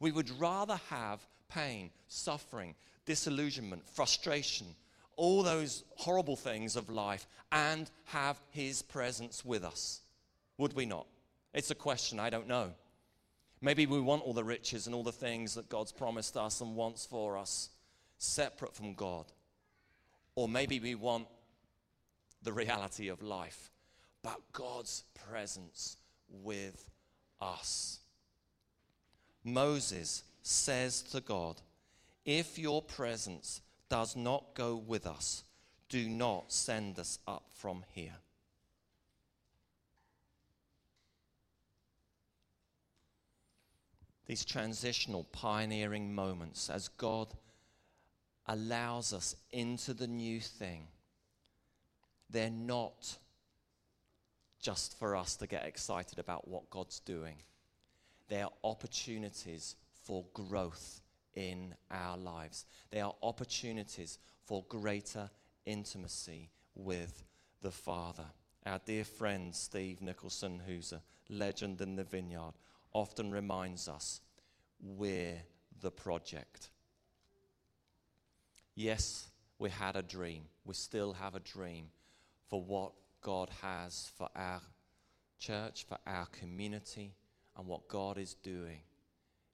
We 0.00 0.12
would 0.12 0.30
rather 0.40 0.78
have 0.90 1.26
pain, 1.48 1.90
suffering, 2.08 2.74
disillusionment, 3.04 3.88
frustration, 3.88 4.66
all 5.16 5.42
those 5.42 5.84
horrible 5.96 6.36
things 6.36 6.76
of 6.76 6.90
life, 6.90 7.26
and 7.50 7.90
have 8.06 8.40
His 8.50 8.82
presence 8.82 9.44
with 9.44 9.64
us. 9.64 10.00
Would 10.58 10.74
we 10.74 10.86
not? 10.86 11.06
It's 11.54 11.70
a 11.70 11.74
question, 11.74 12.20
I 12.20 12.30
don't 12.30 12.48
know. 12.48 12.72
Maybe 13.62 13.86
we 13.86 14.00
want 14.00 14.22
all 14.22 14.34
the 14.34 14.44
riches 14.44 14.86
and 14.86 14.94
all 14.94 15.02
the 15.02 15.12
things 15.12 15.54
that 15.54 15.70
God's 15.70 15.92
promised 15.92 16.36
us 16.36 16.60
and 16.60 16.76
wants 16.76 17.06
for 17.06 17.38
us 17.38 17.70
separate 18.18 18.74
from 18.74 18.94
God. 18.94 19.24
Or 20.34 20.48
maybe 20.48 20.78
we 20.78 20.94
want 20.94 21.26
the 22.42 22.52
reality 22.52 23.08
of 23.08 23.22
life, 23.22 23.70
but 24.22 24.40
God's 24.52 25.04
presence 25.28 25.96
with 26.28 26.84
us. 27.40 28.00
Moses 29.46 30.24
says 30.42 31.02
to 31.02 31.20
God, 31.20 31.62
if 32.24 32.58
your 32.58 32.82
presence 32.82 33.60
does 33.88 34.16
not 34.16 34.54
go 34.54 34.74
with 34.74 35.06
us, 35.06 35.44
do 35.88 36.08
not 36.08 36.52
send 36.52 36.98
us 36.98 37.20
up 37.28 37.44
from 37.52 37.84
here. 37.92 38.16
These 44.26 44.44
transitional, 44.44 45.22
pioneering 45.30 46.12
moments 46.12 46.68
as 46.68 46.88
God 46.88 47.28
allows 48.48 49.12
us 49.12 49.36
into 49.52 49.94
the 49.94 50.08
new 50.08 50.40
thing, 50.40 50.88
they're 52.28 52.50
not 52.50 53.16
just 54.60 54.98
for 54.98 55.14
us 55.14 55.36
to 55.36 55.46
get 55.46 55.64
excited 55.64 56.18
about 56.18 56.48
what 56.48 56.68
God's 56.70 56.98
doing. 56.98 57.36
They 58.28 58.42
are 58.42 58.50
opportunities 58.64 59.76
for 60.04 60.24
growth 60.34 61.00
in 61.34 61.74
our 61.90 62.16
lives. 62.16 62.64
They 62.90 63.00
are 63.00 63.14
opportunities 63.22 64.18
for 64.44 64.64
greater 64.68 65.30
intimacy 65.64 66.50
with 66.74 67.24
the 67.62 67.70
Father. 67.70 68.26
Our 68.64 68.80
dear 68.84 69.04
friend 69.04 69.54
Steve 69.54 70.00
Nicholson, 70.00 70.60
who's 70.66 70.92
a 70.92 71.02
legend 71.28 71.80
in 71.80 71.96
the 71.96 72.04
vineyard, 72.04 72.54
often 72.92 73.30
reminds 73.30 73.88
us 73.88 74.20
we're 74.80 75.42
the 75.80 75.90
project. 75.90 76.70
Yes, 78.74 79.28
we 79.58 79.70
had 79.70 79.96
a 79.96 80.02
dream. 80.02 80.44
We 80.64 80.74
still 80.74 81.12
have 81.14 81.34
a 81.34 81.40
dream 81.40 81.86
for 82.48 82.62
what 82.62 82.92
God 83.22 83.50
has 83.62 84.10
for 84.16 84.28
our 84.36 84.60
church, 85.38 85.84
for 85.88 85.98
our 86.06 86.26
community, 86.26 87.14
and 87.56 87.66
what 87.66 87.88
God 87.88 88.18
is 88.18 88.34
doing. 88.34 88.80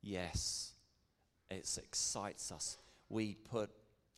Yes, 0.02 0.72
it 1.50 1.78
excites 1.82 2.50
us. 2.50 2.78
We 3.08 3.34
put 3.34 3.70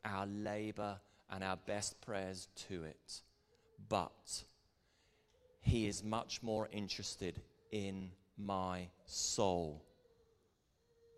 our 0.04 0.26
labor 0.26 0.98
and 1.30 1.42
our 1.42 1.56
best 1.56 2.00
prayers 2.00 2.48
to 2.68 2.84
it. 2.84 3.22
But 3.88 4.44
He 5.60 5.86
is 5.86 6.02
much 6.02 6.42
more 6.42 6.68
interested 6.72 7.40
in 7.70 8.10
my 8.36 8.88
soul 9.06 9.84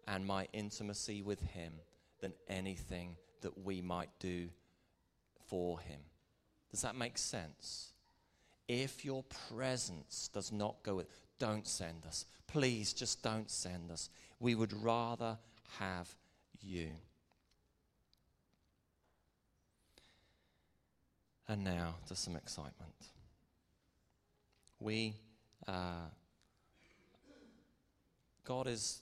and 0.09 0.27
my 0.27 0.49
intimacy 0.53 1.23
with 1.23 1.41
Him 1.41 1.73
than 2.21 2.33
anything 2.49 3.17
that 3.43 3.65
we 3.65 3.81
might 3.83 4.11
do 4.19 4.49
for 5.47 5.79
Him. 5.81 6.01
Does 6.71 6.83
that 6.83 6.97
make 6.97 7.19
sense? 7.19 7.93
If 8.69 9.05
your 9.05 9.25
presence 9.51 10.29
does 10.33 10.51
not 10.51 10.83
go 10.83 10.97
with, 10.97 11.26
don't 11.39 11.67
send 11.67 12.07
us. 12.07 12.27
Please 12.47 12.93
just 12.93 13.23
don't 13.23 13.51
send 13.51 13.91
us. 13.91 14.09
We 14.41 14.55
would 14.55 14.73
rather 14.83 15.39
have 15.79 16.15
you. 16.61 16.91
And 21.49 21.63
now 21.65 21.95
to 22.09 22.17
some 22.17 22.37
excitement. 22.37 22.95
We, 24.81 25.15
uh, 25.67 26.09
God 28.45 28.67
is 28.67 29.01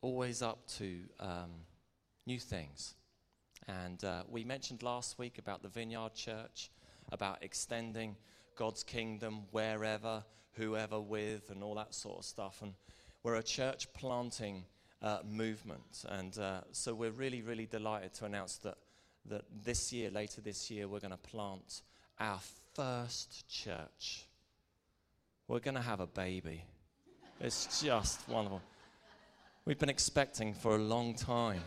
always 0.00 0.42
up 0.42 0.66
to 0.78 0.98
um, 1.20 1.50
new 2.26 2.38
things. 2.38 2.94
And 3.68 4.02
uh, 4.04 4.24
we 4.28 4.44
mentioned 4.44 4.82
last 4.82 5.18
week 5.18 5.38
about 5.38 5.62
the 5.62 5.68
Vineyard 5.68 6.14
Church, 6.14 6.70
about 7.12 7.38
extending 7.42 8.16
God's 8.56 8.82
kingdom 8.82 9.42
wherever, 9.50 10.24
whoever 10.52 11.00
with, 11.00 11.50
and 11.50 11.62
all 11.62 11.74
that 11.76 11.94
sort 11.94 12.18
of 12.18 12.24
stuff. 12.24 12.62
And 12.62 12.74
we're 13.22 13.36
a 13.36 13.42
church 13.42 13.92
planting 13.92 14.64
uh, 15.00 15.18
movement. 15.28 16.04
And 16.08 16.36
uh, 16.38 16.60
so 16.72 16.94
we're 16.94 17.10
really, 17.10 17.42
really 17.42 17.66
delighted 17.66 18.14
to 18.14 18.24
announce 18.24 18.56
that, 18.58 18.76
that 19.26 19.44
this 19.64 19.92
year, 19.92 20.10
later 20.10 20.40
this 20.40 20.70
year, 20.70 20.88
we're 20.88 21.00
going 21.00 21.12
to 21.12 21.16
plant 21.16 21.82
our 22.18 22.40
first 22.74 23.48
church. 23.48 24.26
We're 25.48 25.60
going 25.60 25.74
to 25.74 25.82
have 25.82 26.00
a 26.00 26.06
baby. 26.06 26.64
It's 27.40 27.82
just 27.82 28.28
wonderful. 28.28 28.62
We've 29.64 29.78
been 29.78 29.88
expecting 29.88 30.54
for 30.54 30.76
a 30.76 30.78
long 30.78 31.14
time. 31.14 31.60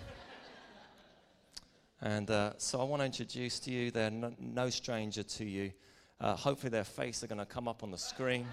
And 2.02 2.30
uh, 2.30 2.54
so 2.58 2.80
I 2.82 2.84
want 2.84 3.02
to 3.02 3.06
introduce 3.06 3.60
to 3.62 3.72
you, 3.72 3.90
they're 3.90 4.12
no, 4.12 4.34
no 4.40 4.70
stranger 4.70 5.24
to 5.24 5.46
you. 5.46 5.72
Uh, 6.20 6.36
hopefully, 6.36 6.70
their 6.70 6.86
face 6.86 7.24
are 7.24 7.28
going 7.28 7.40
to 7.40 7.46
come 7.46 7.68
up 7.68 7.84
on 7.84 7.92
the 7.92 7.98
screen. 7.98 8.48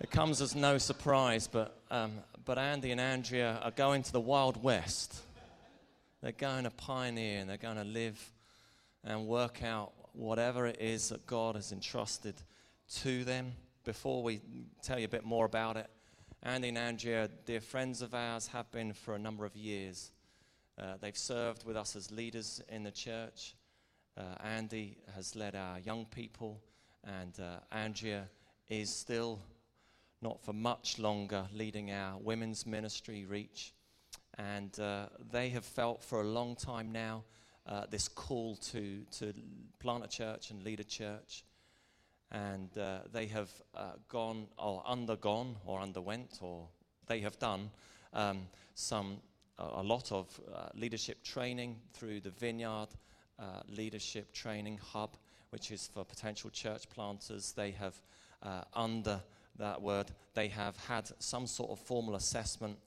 It 0.00 0.10
comes 0.10 0.40
as 0.40 0.56
no 0.56 0.78
surprise, 0.78 1.46
but, 1.46 1.80
um, 1.88 2.14
but 2.44 2.58
Andy 2.58 2.90
and 2.90 3.00
Andrea 3.00 3.60
are 3.62 3.70
going 3.70 4.02
to 4.02 4.10
the 4.10 4.20
Wild 4.20 4.60
West. 4.60 5.20
They're 6.22 6.32
going 6.32 6.64
to 6.64 6.70
pioneer 6.70 7.38
and 7.38 7.48
they're 7.48 7.56
going 7.56 7.76
to 7.76 7.84
live 7.84 8.20
and 9.04 9.28
work 9.28 9.62
out 9.62 9.92
whatever 10.12 10.66
it 10.66 10.78
is 10.80 11.10
that 11.10 11.24
God 11.24 11.54
has 11.54 11.70
entrusted 11.70 12.34
to 12.96 13.22
them. 13.22 13.52
Before 13.84 14.24
we 14.24 14.40
tell 14.82 14.98
you 14.98 15.04
a 15.04 15.08
bit 15.08 15.24
more 15.24 15.44
about 15.44 15.76
it, 15.76 15.88
Andy 16.42 16.70
and 16.70 16.78
Andrea, 16.78 17.28
dear 17.46 17.60
friends 17.60 18.02
of 18.02 18.12
ours, 18.12 18.48
have 18.48 18.68
been 18.72 18.92
for 18.92 19.14
a 19.14 19.18
number 19.20 19.44
of 19.44 19.54
years. 19.54 20.10
Uh, 20.76 20.94
they've 21.00 21.16
served 21.16 21.64
with 21.64 21.76
us 21.76 21.94
as 21.94 22.10
leaders 22.10 22.60
in 22.68 22.82
the 22.82 22.90
church. 22.90 23.54
Uh, 24.16 24.34
Andy 24.44 24.98
has 25.14 25.34
led 25.34 25.54
our 25.54 25.78
young 25.78 26.04
people, 26.04 26.60
and 27.04 27.38
uh, 27.40 27.60
Andrea 27.70 28.28
is 28.68 28.90
still 28.94 29.40
not 30.20 30.44
for 30.44 30.52
much 30.52 30.98
longer, 30.98 31.46
leading 31.52 31.90
our 31.90 32.18
women's 32.18 32.66
ministry, 32.66 33.24
Reach. 33.24 33.72
And 34.38 34.78
uh, 34.78 35.06
they 35.30 35.48
have 35.50 35.64
felt 35.64 36.02
for 36.02 36.20
a 36.20 36.26
long 36.26 36.56
time 36.56 36.92
now 36.92 37.24
uh, 37.66 37.86
this 37.90 38.08
call 38.08 38.56
to, 38.56 39.02
to 39.18 39.32
plant 39.78 40.04
a 40.04 40.08
church 40.08 40.50
and 40.50 40.62
lead 40.62 40.80
a 40.80 40.84
church. 40.84 41.44
And 42.30 42.76
uh, 42.78 43.00
they 43.12 43.26
have 43.26 43.50
uh, 43.74 43.92
gone 44.08 44.46
or 44.58 44.82
undergone 44.86 45.56
or 45.66 45.80
underwent 45.80 46.38
or 46.40 46.68
they 47.06 47.20
have 47.20 47.38
done 47.38 47.70
um, 48.14 48.46
some 48.74 49.18
a 49.58 49.82
lot 49.82 50.10
of 50.10 50.40
uh, 50.52 50.68
leadership 50.74 51.22
training 51.22 51.76
through 51.92 52.20
the 52.20 52.30
Vineyard 52.30 52.88
uh, 53.42 53.62
Leadership 53.68 54.32
Training 54.32 54.78
Hub, 54.92 55.16
which 55.50 55.70
is 55.70 55.88
for 55.92 56.04
potential 56.04 56.50
church 56.50 56.88
planters. 56.88 57.52
They 57.52 57.72
have, 57.72 57.94
uh, 58.42 58.62
under 58.74 59.20
that 59.58 59.82
word, 59.82 60.12
they 60.34 60.48
have 60.48 60.76
had 60.76 61.10
some 61.18 61.46
sort 61.46 61.70
of 61.70 61.78
formal 61.80 62.14
assessment 62.14 62.78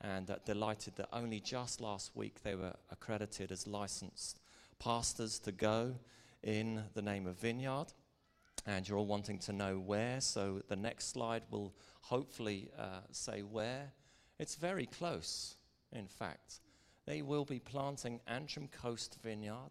and 0.00 0.30
uh, 0.30 0.36
delighted 0.44 0.94
that 0.96 1.08
only 1.12 1.40
just 1.40 1.80
last 1.80 2.14
week 2.14 2.42
they 2.42 2.54
were 2.54 2.74
accredited 2.90 3.50
as 3.50 3.66
licensed 3.66 4.40
pastors 4.78 5.38
to 5.40 5.52
go 5.52 5.94
in 6.42 6.82
the 6.94 7.02
name 7.02 7.26
of 7.26 7.38
Vineyard. 7.38 7.86
And 8.66 8.88
you're 8.88 8.98
all 8.98 9.06
wanting 9.06 9.38
to 9.40 9.52
know 9.52 9.78
where, 9.78 10.20
so 10.20 10.62
the 10.68 10.76
next 10.76 11.08
slide 11.08 11.42
will 11.50 11.74
hopefully 12.00 12.70
uh, 12.78 13.00
say 13.10 13.42
where. 13.42 13.92
It's 14.38 14.54
very 14.54 14.86
close 14.86 15.56
in 15.94 16.06
fact. 16.06 16.60
They 17.06 17.22
will 17.22 17.44
be 17.44 17.58
planting 17.58 18.20
Antrim 18.26 18.68
Coast 18.68 19.18
Vineyard, 19.22 19.70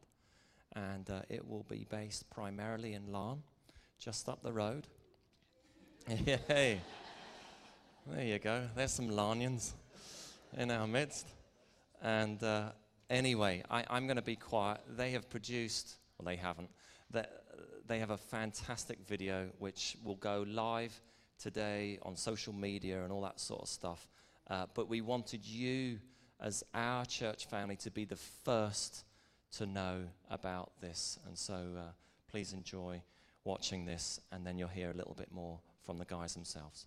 and 0.75 1.09
uh, 1.09 1.21
it 1.29 1.47
will 1.47 1.65
be 1.69 1.85
based 1.89 2.29
primarily 2.29 2.93
in 2.93 3.11
Larne, 3.11 3.43
just 3.99 4.27
up 4.27 4.43
the 4.43 4.51
road. 4.51 4.87
hey, 6.07 6.79
there 8.07 8.25
you 8.25 8.39
go. 8.39 8.67
There's 8.75 8.91
some 8.91 9.09
Larnians 9.09 9.71
in 10.57 10.71
our 10.71 10.87
midst. 10.87 11.27
And 12.01 12.43
uh, 12.43 12.71
anyway, 13.09 13.63
I, 13.69 13.85
am 13.89 14.07
going 14.07 14.17
to 14.17 14.21
be 14.21 14.35
quiet. 14.35 14.81
They 14.97 15.11
have 15.11 15.29
produced, 15.29 15.95
well, 16.17 16.25
they 16.25 16.35
haven't, 16.35 16.69
they, 17.11 17.25
they 17.87 17.99
have 17.99 18.09
a 18.09 18.17
fantastic 18.17 18.99
video 19.07 19.49
which 19.59 19.97
will 20.03 20.15
go 20.15 20.45
live 20.47 20.99
today 21.39 21.99
on 22.03 22.15
social 22.15 22.53
media 22.53 23.03
and 23.03 23.11
all 23.11 23.21
that 23.21 23.39
sort 23.39 23.61
of 23.61 23.67
stuff. 23.67 24.07
Uh, 24.49 24.65
but 24.73 24.89
we 24.89 25.01
wanted 25.01 25.45
you 25.45 25.99
as 26.41 26.63
our 26.73 27.05
church 27.05 27.45
family 27.47 27.77
to 27.77 27.91
be 27.91 28.05
the 28.05 28.15
first 28.15 29.05
to 29.57 29.65
know 29.65 30.01
about 30.29 30.71
this. 30.81 31.19
And 31.27 31.37
so 31.37 31.53
uh, 31.53 31.91
please 32.29 32.53
enjoy 32.53 33.01
watching 33.43 33.85
this, 33.85 34.19
and 34.31 34.45
then 34.45 34.57
you'll 34.57 34.67
hear 34.69 34.89
a 34.89 34.93
little 34.93 35.15
bit 35.15 35.31
more 35.31 35.59
from 35.85 35.97
the 35.97 36.05
guys 36.05 36.33
themselves. 36.33 36.85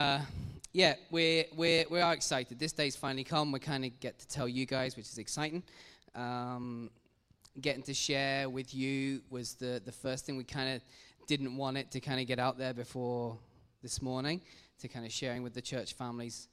Uh, 0.00 0.20
yeah, 0.72 0.94
we're, 1.10 1.44
we're, 1.56 1.84
we 1.88 2.00
are 2.00 2.12
excited. 2.12 2.58
This 2.58 2.72
day's 2.72 2.96
finally 2.96 3.24
come. 3.24 3.52
We 3.52 3.60
kind 3.60 3.84
of 3.84 3.98
get 4.00 4.18
to 4.18 4.28
tell 4.28 4.48
you 4.48 4.66
guys, 4.66 4.96
which 4.96 5.06
is 5.06 5.18
exciting. 5.18 5.62
Um, 6.14 6.90
getting 7.60 7.82
to 7.84 7.94
share 7.94 8.50
with 8.50 8.74
you 8.74 9.22
was 9.30 9.54
the, 9.54 9.80
the 9.84 9.92
first 9.92 10.26
thing 10.26 10.36
we 10.36 10.44
kind 10.44 10.74
of 10.74 10.82
didn't 11.26 11.56
want 11.56 11.76
it 11.76 11.90
to 11.92 12.00
kind 12.00 12.20
of 12.20 12.26
get 12.26 12.38
out 12.38 12.58
there 12.58 12.74
before 12.74 13.38
this 13.82 14.02
morning, 14.02 14.40
to 14.80 14.88
kind 14.88 15.06
of 15.06 15.12
sharing 15.12 15.42
with 15.42 15.54
the 15.54 15.62
church 15.62 15.94
families. 15.94 16.48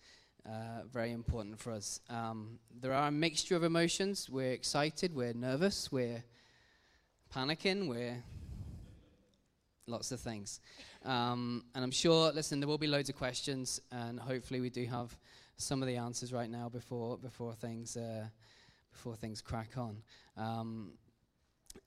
Uh, 0.45 0.83
very 0.91 1.11
important 1.11 1.59
for 1.59 1.71
us. 1.71 1.99
Um, 2.09 2.59
there 2.81 2.93
are 2.93 3.09
a 3.09 3.11
mixture 3.11 3.55
of 3.55 3.63
emotions. 3.63 4.29
We're 4.29 4.51
excited, 4.51 5.13
we're 5.13 5.33
nervous, 5.33 5.91
we're 5.91 6.23
panicking, 7.33 7.87
we're 7.87 8.23
lots 9.87 10.11
of 10.11 10.19
things. 10.19 10.59
Um, 11.05 11.65
and 11.75 11.83
I'm 11.83 11.91
sure, 11.91 12.31
listen, 12.31 12.59
there 12.59 12.67
will 12.67 12.77
be 12.77 12.87
loads 12.87 13.09
of 13.09 13.15
questions, 13.15 13.81
and 13.91 14.19
hopefully 14.19 14.61
we 14.61 14.69
do 14.69 14.85
have 14.85 15.15
some 15.57 15.83
of 15.83 15.87
the 15.87 15.97
answers 15.97 16.33
right 16.33 16.49
now 16.49 16.69
before 16.69 17.17
before 17.17 17.53
things 17.53 17.95
uh, 17.95 18.25
before 18.91 19.15
things 19.15 19.41
crack 19.41 19.77
on. 19.77 19.97
Um, 20.37 20.93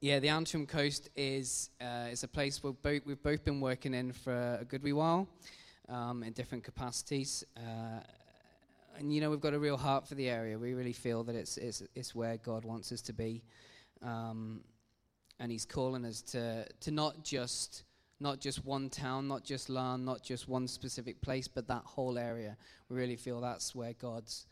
yeah, 0.00 0.18
the 0.18 0.28
Antrim 0.28 0.66
coast 0.66 1.10
is 1.16 1.70
uh, 1.80 2.08
is 2.10 2.22
a 2.22 2.28
place 2.28 2.62
we've 2.62 2.80
both, 2.82 3.02
we've 3.04 3.22
both 3.22 3.44
been 3.44 3.60
working 3.60 3.94
in 3.94 4.12
for 4.12 4.58
a 4.60 4.64
good 4.64 4.82
wee 4.82 4.92
while, 4.92 5.28
um, 5.88 6.22
in 6.22 6.32
different 6.32 6.64
capacities. 6.64 7.44
Uh, 7.56 8.00
and 8.98 9.12
you 9.12 9.20
know 9.20 9.30
we've 9.30 9.40
got 9.40 9.54
a 9.54 9.58
real 9.58 9.76
heart 9.76 10.06
for 10.06 10.14
the 10.14 10.28
area. 10.28 10.58
We 10.58 10.74
really 10.74 10.92
feel 10.92 11.24
that 11.24 11.34
it's 11.34 11.56
it's, 11.56 11.82
it's 11.94 12.14
where 12.14 12.36
God 12.36 12.64
wants 12.64 12.92
us 12.92 13.02
to 13.02 13.12
be, 13.12 13.42
um, 14.02 14.60
and 15.40 15.50
He's 15.50 15.64
calling 15.64 16.04
us 16.04 16.22
to 16.22 16.66
to 16.80 16.90
not 16.90 17.24
just 17.24 17.84
not 18.20 18.40
just 18.40 18.64
one 18.64 18.88
town, 18.88 19.26
not 19.28 19.44
just 19.44 19.68
Larne, 19.68 20.04
not 20.04 20.22
just 20.22 20.48
one 20.48 20.68
specific 20.68 21.20
place, 21.20 21.48
but 21.48 21.66
that 21.68 21.82
whole 21.84 22.16
area. 22.16 22.56
We 22.88 22.96
really 22.96 23.16
feel 23.16 23.40
that's 23.40 23.74
where 23.74 23.92
God's 23.94 24.46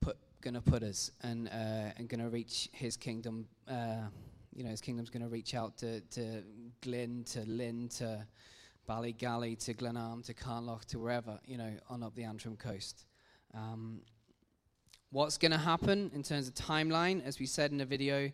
put 0.00 0.16
going 0.40 0.54
to 0.54 0.60
put 0.60 0.82
us 0.82 1.12
and 1.22 1.48
uh, 1.48 1.92
and 1.96 2.08
going 2.08 2.20
to 2.20 2.28
reach 2.28 2.68
His 2.72 2.96
kingdom. 2.96 3.46
Uh, 3.68 4.08
you 4.54 4.64
know, 4.64 4.70
His 4.70 4.80
kingdom's 4.80 5.10
going 5.10 5.22
to 5.22 5.28
reach 5.28 5.54
out 5.54 5.78
to 5.78 6.00
to 6.00 6.42
Glynn, 6.82 7.24
to 7.30 7.42
Lynn, 7.46 7.88
to 7.98 8.26
Ballygally, 8.88 9.58
to 9.64 9.74
Glenarm, 9.74 10.22
to 10.24 10.34
Carnlough, 10.34 10.84
to 10.88 10.98
wherever 10.98 11.38
you 11.46 11.56
know 11.56 11.72
on 11.88 12.02
up 12.02 12.14
the 12.14 12.24
Antrim 12.24 12.56
coast. 12.56 13.04
Um, 13.54 14.00
what's 15.10 15.38
going 15.38 15.52
to 15.52 15.58
happen 15.58 16.10
in 16.14 16.22
terms 16.22 16.48
of 16.48 16.54
timeline? 16.54 17.24
As 17.24 17.38
we 17.38 17.46
said 17.46 17.70
in 17.70 17.78
the 17.78 17.84
video, 17.84 18.30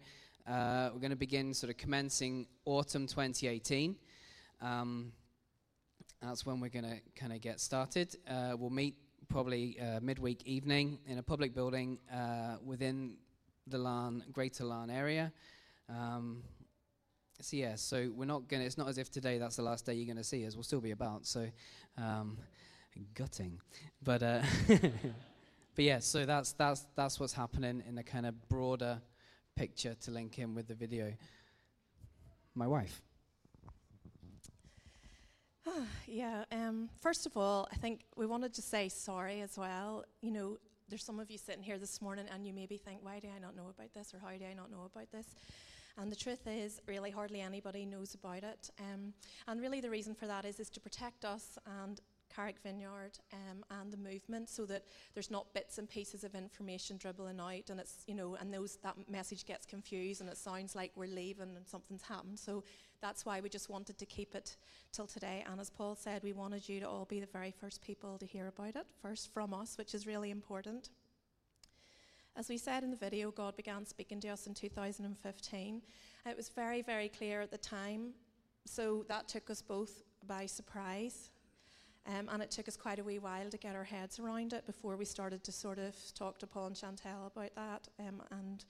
uh, 0.47 0.91
we're 0.93 1.01
going 1.01 1.11
to 1.11 1.17
begin 1.17 1.53
sort 1.53 1.71
of 1.71 1.77
commencing 1.77 2.47
autumn 2.65 3.07
2018. 3.07 3.97
Um, 4.63 5.13
that's 6.23 6.47
when 6.47 6.61
we're 6.61 6.69
going 6.69 6.85
to 6.85 7.01
kind 7.15 7.33
of 7.33 7.41
get 7.41 7.61
started. 7.61 8.17
Uh, 8.29 8.55
we'll 8.59 8.71
meet 8.71 8.97
probably 9.29 9.79
uh, 9.79 10.01
midweek 10.01 10.43
evening 10.45 10.99
in 11.07 11.19
a 11.19 11.23
public 11.23 11.55
building 11.55 11.99
uh, 12.13 12.57
within 12.65 13.17
the 13.67 13.79
Larne, 13.79 14.25
Greater 14.33 14.65
Larne 14.65 14.91
area. 14.91 15.33
Um, 15.89 16.43
so 17.41 17.57
yeah, 17.57 17.75
so 17.77 18.11
we're 18.15 18.25
not 18.25 18.49
gonna. 18.49 18.65
It's 18.65 18.79
not 18.79 18.89
as 18.89 18.99
if 18.99 19.11
today 19.11 19.39
that's 19.39 19.57
the 19.57 19.63
last 19.63 19.87
day 19.87 19.95
you're 19.95 20.07
gonna 20.07 20.25
see 20.25 20.47
us. 20.47 20.55
We'll 20.55 20.65
still 20.65 20.81
be 20.81 20.91
about. 20.91 21.27
So, 21.27 21.49
um, 21.97 22.39
gutting, 23.15 23.61
but 24.03 24.23
uh, 24.23 24.43
but 24.69 25.85
yeah. 25.85 26.01
So 26.01 26.27
that's 26.27 26.53
that's 26.53 26.87
that's 26.97 27.21
what's 27.21 27.33
happening 27.33 27.83
in 27.89 27.99
a 27.99 28.03
kind 28.03 28.27
of 28.27 28.49
broader 28.49 29.01
picture 29.55 29.95
to 29.95 30.11
link 30.11 30.39
in 30.39 30.55
with 30.55 30.69
the 30.69 30.75
video. 30.75 31.15
My 32.55 32.67
wife. 32.67 33.03
yeah. 36.07 36.45
Um, 36.51 36.89
first 37.01 37.27
of 37.27 37.37
all, 37.37 37.69
I 37.73 37.77
think 37.77 38.01
we 38.17 38.27
wanted 38.27 38.55
to 38.55 38.63
say 38.63 38.89
sorry 38.89 39.41
as 39.43 39.57
well. 39.57 40.05
You 40.23 40.33
know, 40.33 40.59
there's 40.89 41.05
some 41.05 41.21
of 41.21 41.31
you 41.31 41.39
sitting 41.39 41.63
here 41.63 41.79
this 41.79 42.01
morning 42.01 42.27
and 42.33 42.47
you 42.47 42.53
maybe 42.53 42.77
think, 42.77 43.01
why 43.03 43.21
do 43.21 43.29
I 43.35 43.39
not 43.39 43.55
know 43.55 43.69
about 43.69 43.93
this 43.95 44.15
or 44.15 44.19
how 44.19 44.31
do 44.31 44.45
I 44.45 44.55
not 44.55 44.71
know 44.71 44.91
about 44.93 45.11
this? 45.13 45.27
And 46.01 46.13
the 46.13 46.17
truth 46.17 46.47
is, 46.47 46.81
really, 46.87 47.11
hardly 47.11 47.41
anybody 47.41 47.85
knows 47.85 48.15
about 48.15 48.45
it. 48.45 48.71
Um, 48.79 49.13
and 49.49 49.61
really, 49.61 49.81
the 49.81 49.91
reason 49.91 50.15
for 50.15 50.27
that 50.27 50.45
is, 50.45 50.61
is 50.61 50.71
to 50.71 50.81
protect 50.81 51.25
us 51.25 51.59
and 51.83 52.01
Carrick 52.35 52.57
Vineyard 52.63 53.19
um, 53.33 53.65
and 53.81 53.93
the 53.93 53.97
movement 53.97 54.49
so 54.49 54.65
that 54.67 54.85
there's 55.15 55.31
not 55.31 55.53
bits 55.55 55.79
and 55.79 55.89
pieces 55.89 56.25
of 56.25 56.35
information 56.35 56.97
dribbling 56.97 57.41
out 57.41 57.71
and 57.71 57.81
it's, 57.81 58.05
you 58.07 58.15
know, 58.15 58.37
and 58.41 58.53
those, 58.53 58.77
that 58.83 58.97
message 59.11 59.45
gets 59.45 59.67
confused 59.67 60.21
and 60.21 60.31
it 60.31 60.37
sounds 60.37 60.77
like 60.77 60.93
we're 60.95 61.07
leaving 61.09 61.57
and 61.57 61.67
something's 61.67 62.03
happened. 62.03 62.39
So 62.39 62.65
that's 63.01 63.25
why 63.25 63.41
we 63.41 63.49
just 63.49 63.71
wanted 63.71 63.99
to 63.99 64.07
keep 64.07 64.35
it 64.35 64.57
till 64.93 65.07
today. 65.07 65.45
And 65.51 65.61
as 65.61 65.71
Paul 65.71 65.95
said, 65.95 66.23
we 66.23 66.33
wanted 66.33 66.69
you 66.69 66.81
to 66.81 66.89
all 66.89 67.07
be 67.07 67.21
the 67.21 67.27
very 67.27 67.51
first 67.51 67.83
people 67.83 68.19
to 68.19 68.27
hear 68.27 68.49
about 68.49 68.77
it, 68.77 68.87
first 69.03 69.33
from 69.33 69.55
us, 69.55 69.77
which 69.79 69.95
is 69.95 70.07
really 70.07 70.31
important. 70.31 70.91
As 72.37 72.49
we 72.49 72.57
said 72.57 72.85
in 72.85 72.91
the 72.91 72.97
video, 72.97 73.31
God 73.31 73.57
began 73.57 73.85
speaking 73.85 74.21
to 74.21 74.29
us 74.29 74.47
in 74.47 74.55
2015. 74.55 75.83
It 76.27 76.37
was 76.37 76.49
very, 76.49 76.83
very 76.83 77.09
clear 77.09 77.41
at 77.41 77.51
the 77.51 77.59
time, 77.59 78.11
so 78.65 79.05
that 79.09 79.29
took 79.29 79.51
us 79.51 79.61
both 79.61 80.03
by 80.27 80.47
surprise. 80.47 81.31
Um, 82.07 82.29
and 82.31 82.43
it 82.43 82.51
took 82.51 82.69
us 82.69 82.77
quite 82.77 82.99
a 82.99 83.05
wee 83.05 83.19
while 83.19 83.51
to 83.51 83.59
get 83.59 83.75
our 83.75 83.85
heads 83.85 84.19
around 84.19 84.53
it 84.53 84.67
before 84.67 84.97
we 84.97 85.05
started 85.05 85.45
to 85.45 85.53
sort 85.53 85.79
of 85.79 85.95
talk 86.15 86.39
to 86.39 86.47
Paul 86.47 86.69
and 86.69 86.77
Chantel 86.77 87.27
about 87.27 87.55
that. 87.57 87.89
Um, 87.99 88.23
and 88.31 88.65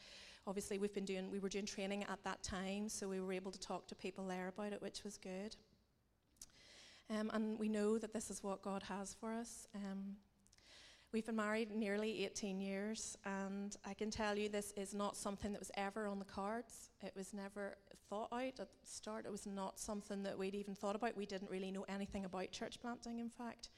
obviously, 0.47 0.79
we've 0.79 0.94
been 0.94 1.05
doing 1.05 1.31
we 1.31 1.38
were 1.38 1.49
doing 1.49 1.66
training 1.66 2.05
at 2.05 2.23
that 2.25 2.42
time, 2.42 2.88
so 2.88 3.07
we 3.07 3.21
were 3.21 3.33
able 3.33 3.53
to 3.53 3.61
talk 3.61 3.87
to 3.88 3.94
people 3.94 4.27
there 4.27 4.49
about 4.49 4.73
it, 4.73 4.83
which 4.83 5.05
was 5.05 5.18
good. 5.18 5.55
Um, 7.11 7.31
and 7.33 7.59
we 7.59 7.68
know 7.68 7.99
that 7.99 8.12
this 8.12 8.31
is 8.31 8.42
what 8.42 8.62
God 8.62 8.83
has 8.85 9.14
for 9.18 9.33
us. 9.33 9.68
Um, 9.75 10.16
we've 11.12 11.25
been 11.25 11.37
married 11.37 11.75
nearly 11.75 12.25
18 12.25 12.61
years, 12.61 13.16
and 13.25 13.77
I 13.85 13.94
can 13.94 14.11
tell 14.11 14.37
you 14.37 14.49
this 14.49 14.73
is 14.77 14.94
not 14.94 15.16
something 15.16 15.53
that 15.53 15.61
was 15.61 15.71
ever 15.75 16.07
on 16.07 16.18
the 16.18 16.25
cards. 16.25 16.90
It 17.03 17.12
was 17.16 17.33
never 17.33 17.77
thought 18.11 18.29
out 18.33 18.42
at 18.42 18.57
the 18.57 18.66
start. 18.87 19.25
It 19.25 19.33
was 19.33 19.47
not 19.47 19.79
something 19.79 20.23
that 20.25 20.38
we'd 20.38 20.55
even 20.55 20.75
thought 20.75 20.97
about. 20.97 21.16
We 21.16 21.27
didn't 21.27 21.51
really 21.51 21.71
know 21.71 21.87
anything 21.88 22.25
about 22.25 22.51
church 22.51 22.81
planting, 22.81 23.21
in 23.21 23.31
fact. 23.31 23.71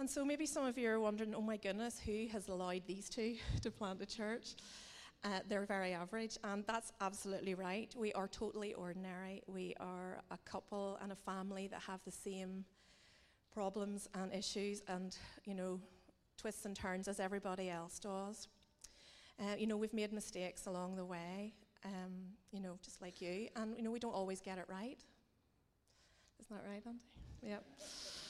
And 0.00 0.08
so 0.08 0.24
maybe 0.24 0.46
some 0.46 0.64
of 0.64 0.78
you 0.78 0.88
are 0.88 1.00
wondering, 1.00 1.34
oh 1.34 1.42
my 1.42 1.58
goodness, 1.58 2.00
who 2.04 2.26
has 2.32 2.48
allowed 2.48 2.82
these 2.86 3.08
two 3.08 3.36
to 3.60 3.70
plant 3.70 4.00
a 4.02 4.06
church? 4.06 4.54
Uh, 5.24 5.38
they're 5.48 5.66
very 5.66 5.92
average, 5.92 6.36
and 6.42 6.64
that's 6.66 6.92
absolutely 7.00 7.54
right. 7.54 7.94
We 7.96 8.12
are 8.14 8.26
totally 8.26 8.74
ordinary. 8.74 9.40
We 9.46 9.76
are 9.78 10.20
a 10.32 10.38
couple 10.38 10.98
and 11.00 11.12
a 11.12 11.14
family 11.14 11.68
that 11.68 11.80
have 11.82 12.00
the 12.04 12.10
same 12.10 12.64
problems 13.52 14.08
and 14.14 14.32
issues 14.32 14.82
and, 14.88 15.16
you 15.44 15.54
know, 15.54 15.80
twists 16.36 16.64
and 16.64 16.74
turns 16.74 17.08
as 17.08 17.20
everybody 17.20 17.70
else 17.70 17.98
does. 17.98 18.48
Uh, 19.38 19.54
you 19.58 19.66
know, 19.66 19.76
we've 19.76 19.94
made 19.94 20.12
mistakes 20.12 20.66
along 20.66 20.96
the 20.96 21.04
way, 21.04 21.52
um, 21.84 22.12
you 22.50 22.60
know, 22.60 22.78
just 22.82 23.00
like 23.00 23.20
you, 23.20 23.48
and, 23.56 23.76
you 23.76 23.82
know, 23.82 23.90
we 23.90 23.98
don't 23.98 24.14
always 24.14 24.40
get 24.40 24.58
it 24.58 24.64
right. 24.68 24.98
Isn't 26.40 26.50
that 26.50 26.64
right, 26.68 26.82
Andy? 26.86 27.00
Yep. 27.42 27.64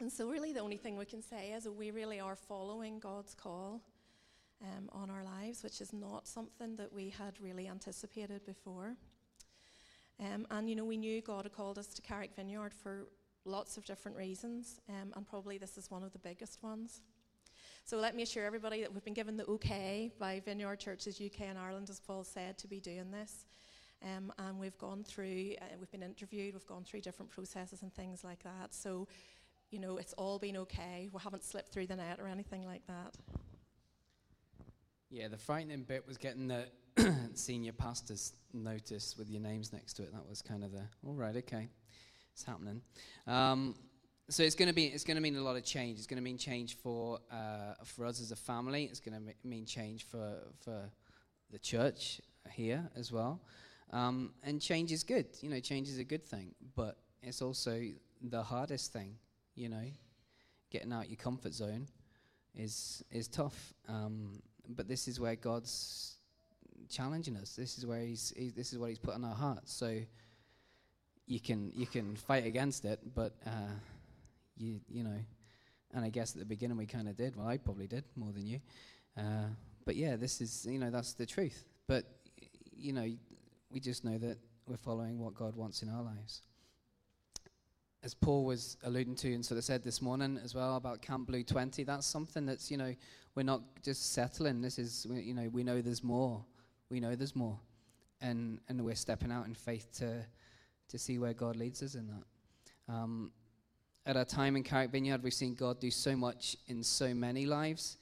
And 0.00 0.10
so, 0.10 0.30
really, 0.30 0.54
the 0.54 0.60
only 0.60 0.78
thing 0.78 0.96
we 0.96 1.04
can 1.04 1.20
say 1.20 1.52
is 1.52 1.64
that 1.64 1.72
we 1.72 1.90
really 1.90 2.20
are 2.20 2.34
following 2.34 2.98
God's 2.98 3.34
call 3.34 3.82
um, 4.62 4.88
on 4.92 5.10
our 5.10 5.22
lives, 5.22 5.62
which 5.62 5.82
is 5.82 5.92
not 5.92 6.26
something 6.26 6.74
that 6.76 6.90
we 6.90 7.10
had 7.10 7.38
really 7.38 7.68
anticipated 7.68 8.44
before. 8.46 8.96
Um, 10.20 10.46
and, 10.50 10.68
you 10.68 10.76
know, 10.76 10.84
we 10.84 10.96
knew 10.96 11.22
God 11.22 11.44
had 11.44 11.52
called 11.52 11.78
us 11.78 11.86
to 11.88 12.02
Carrick 12.02 12.34
Vineyard 12.36 12.74
for 12.74 13.06
lots 13.44 13.76
of 13.76 13.84
different 13.86 14.16
reasons, 14.16 14.80
um, 14.88 15.12
and 15.16 15.26
probably 15.26 15.56
this 15.56 15.78
is 15.78 15.90
one 15.90 16.02
of 16.02 16.12
the 16.12 16.18
biggest 16.18 16.62
ones. 16.62 17.00
So, 17.86 17.96
let 17.96 18.14
me 18.14 18.22
assure 18.22 18.44
everybody 18.44 18.82
that 18.82 18.92
we've 18.92 19.04
been 19.04 19.14
given 19.14 19.36
the 19.36 19.46
okay 19.46 20.12
by 20.18 20.40
Vineyard 20.40 20.78
Churches 20.78 21.20
UK 21.24 21.42
and 21.48 21.58
Ireland, 21.58 21.88
as 21.88 22.00
Paul 22.00 22.22
said, 22.22 22.58
to 22.58 22.68
be 22.68 22.80
doing 22.80 23.10
this. 23.10 23.46
Um, 24.02 24.32
and 24.38 24.58
we've 24.58 24.78
gone 24.78 25.04
through, 25.04 25.54
uh, 25.60 25.64
we've 25.78 25.90
been 25.90 26.02
interviewed, 26.02 26.54
we've 26.54 26.66
gone 26.66 26.84
through 26.84 27.00
different 27.00 27.30
processes 27.30 27.82
and 27.82 27.92
things 27.92 28.24
like 28.24 28.42
that. 28.42 28.74
So, 28.74 29.08
you 29.70 29.78
know, 29.78 29.98
it's 29.98 30.14
all 30.14 30.38
been 30.38 30.56
okay. 30.58 31.08
We 31.12 31.20
haven't 31.22 31.44
slipped 31.44 31.70
through 31.70 31.86
the 31.86 31.96
net 31.96 32.18
or 32.18 32.26
anything 32.26 32.64
like 32.64 32.86
that. 32.86 33.14
Yeah, 35.10 35.28
the 35.28 35.36
frightening 35.36 35.82
bit 35.82 36.06
was 36.06 36.16
getting 36.16 36.48
the 36.48 36.66
senior 37.34 37.72
pastor's 37.72 38.32
notice 38.52 39.16
with 39.18 39.30
your 39.30 39.40
names 39.40 39.72
next 39.72 39.94
to 39.94 40.02
it. 40.02 40.12
That 40.12 40.28
was 40.28 40.42
kind 40.42 40.64
of 40.64 40.72
the 40.72 40.82
all 41.06 41.14
right, 41.14 41.36
okay, 41.36 41.68
it's 42.32 42.44
happening. 42.44 42.82
Um, 43.26 43.74
so 44.28 44.42
it's 44.42 44.54
going 44.54 44.68
to 44.68 44.74
be 44.74 44.86
it's 44.86 45.04
going 45.04 45.16
to 45.16 45.20
mean 45.20 45.36
a 45.36 45.42
lot 45.42 45.56
of 45.56 45.64
change. 45.64 45.98
It's 45.98 46.06
going 46.06 46.18
to 46.18 46.22
mean 46.22 46.38
change 46.38 46.76
for 46.76 47.18
uh, 47.32 47.74
for 47.84 48.06
us 48.06 48.20
as 48.20 48.32
a 48.32 48.36
family. 48.36 48.84
It's 48.84 49.00
going 49.00 49.14
to 49.14 49.48
mean 49.48 49.66
change 49.66 50.04
for 50.04 50.38
for 50.64 50.90
the 51.50 51.58
church 51.58 52.20
here 52.50 52.88
as 52.96 53.10
well. 53.10 53.40
Um, 53.92 54.34
and 54.44 54.60
change 54.60 54.92
is 54.92 55.02
good. 55.02 55.26
You 55.40 55.50
know, 55.50 55.58
change 55.60 55.88
is 55.88 55.98
a 55.98 56.04
good 56.04 56.24
thing, 56.24 56.54
but 56.76 56.96
it's 57.22 57.42
also 57.42 57.82
the 58.22 58.42
hardest 58.42 58.92
thing 58.92 59.16
you 59.60 59.68
know, 59.68 59.84
getting 60.70 60.92
out 60.92 61.10
your 61.10 61.16
comfort 61.16 61.52
zone 61.52 61.86
is 62.54 63.02
is 63.10 63.28
tough. 63.28 63.74
Um, 63.88 64.40
but 64.68 64.88
this 64.88 65.08
is 65.08 65.20
where 65.20 65.36
God's 65.36 66.16
challenging 66.90 67.36
us. 67.36 67.54
This 67.56 67.78
is 67.78 67.86
where 67.86 68.00
he's, 68.00 68.32
he, 68.36 68.50
this 68.50 68.72
is 68.72 68.78
what 68.78 68.88
He's 68.88 68.98
put 68.98 69.14
on 69.14 69.24
our 69.24 69.34
hearts. 69.34 69.72
So 69.72 69.98
you 71.26 71.40
can 71.40 71.72
you 71.74 71.86
can 71.86 72.16
fight 72.16 72.44
against 72.44 72.84
it, 72.84 73.00
but 73.14 73.34
uh, 73.46 73.74
you 74.56 74.80
you 74.88 75.04
know, 75.04 75.18
and 75.94 76.04
I 76.04 76.10
guess 76.10 76.32
at 76.32 76.38
the 76.38 76.44
beginning 76.44 76.76
we 76.76 76.86
kind 76.86 77.08
of 77.08 77.16
did. 77.16 77.36
Well, 77.36 77.46
I 77.46 77.56
probably 77.56 77.86
did 77.86 78.04
more 78.16 78.32
than 78.32 78.46
you. 78.46 78.60
Uh, 79.16 79.48
but 79.84 79.96
yeah, 79.96 80.16
this 80.16 80.40
is 80.40 80.66
you 80.68 80.78
know 80.78 80.90
that's 80.90 81.14
the 81.14 81.26
truth. 81.26 81.64
But 81.86 82.04
you 82.76 82.92
know, 82.92 83.08
we 83.70 83.80
just 83.80 84.04
know 84.04 84.18
that 84.18 84.38
we're 84.66 84.76
following 84.76 85.18
what 85.18 85.34
God 85.34 85.56
wants 85.56 85.82
in 85.82 85.88
our 85.88 86.02
lives 86.02 86.42
as 88.02 88.14
Paul 88.14 88.44
was 88.44 88.76
alluding 88.84 89.14
to 89.16 89.32
and 89.34 89.44
sort 89.44 89.58
of 89.58 89.64
said 89.64 89.82
this 89.82 90.00
morning 90.00 90.38
as 90.42 90.54
well 90.54 90.76
about 90.76 91.02
Camp 91.02 91.26
Blue 91.26 91.42
20, 91.42 91.84
that's 91.84 92.06
something 92.06 92.46
that's, 92.46 92.70
you 92.70 92.76
know, 92.76 92.94
we're 93.34 93.42
not 93.42 93.60
just 93.82 94.12
settling. 94.12 94.62
This 94.62 94.78
is, 94.78 95.06
you 95.10 95.34
know, 95.34 95.48
we 95.52 95.62
know 95.62 95.82
there's 95.82 96.02
more. 96.02 96.42
We 96.90 97.00
know 97.00 97.14
there's 97.14 97.36
more. 97.36 97.58
And, 98.20 98.58
and 98.68 98.84
we're 98.84 98.96
stepping 98.96 99.32
out 99.32 99.46
in 99.46 99.54
faith 99.54 99.88
to, 99.98 100.24
to 100.88 100.98
see 100.98 101.18
where 101.18 101.32
God 101.32 101.56
leads 101.56 101.82
us 101.82 101.94
in 101.94 102.08
that. 102.08 102.92
Um, 102.92 103.30
at 104.04 104.16
our 104.16 104.24
time 104.24 104.56
in 104.56 104.62
Carrick 104.62 104.90
Vineyard, 104.90 105.22
we've 105.22 105.32
seen 105.32 105.54
God 105.54 105.80
do 105.80 105.90
so 105.90 106.16
much 106.16 106.56
in 106.66 106.82
so 106.82 107.14
many 107.14 107.46
lives. 107.46 107.96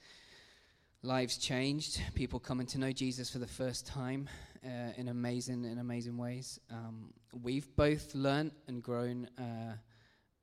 Lives 1.03 1.37
changed, 1.37 2.01
people 2.15 2.39
coming 2.39 2.65
to 2.67 2.79
know 2.79 2.91
Jesus 2.91 3.29
for 3.29 3.39
the 3.39 3.47
first 3.47 3.85
time 3.85 4.27
uh, 4.65 4.91
in 4.97 5.07
amazing, 5.07 5.63
in 5.63 5.77
amazing 5.77 6.17
ways. 6.17 6.59
Um, 6.71 7.13
we've 7.43 7.73
both 7.75 8.13
learned 8.15 8.51
and 8.67 8.83
grown 8.83 9.29
uh, 9.37 9.75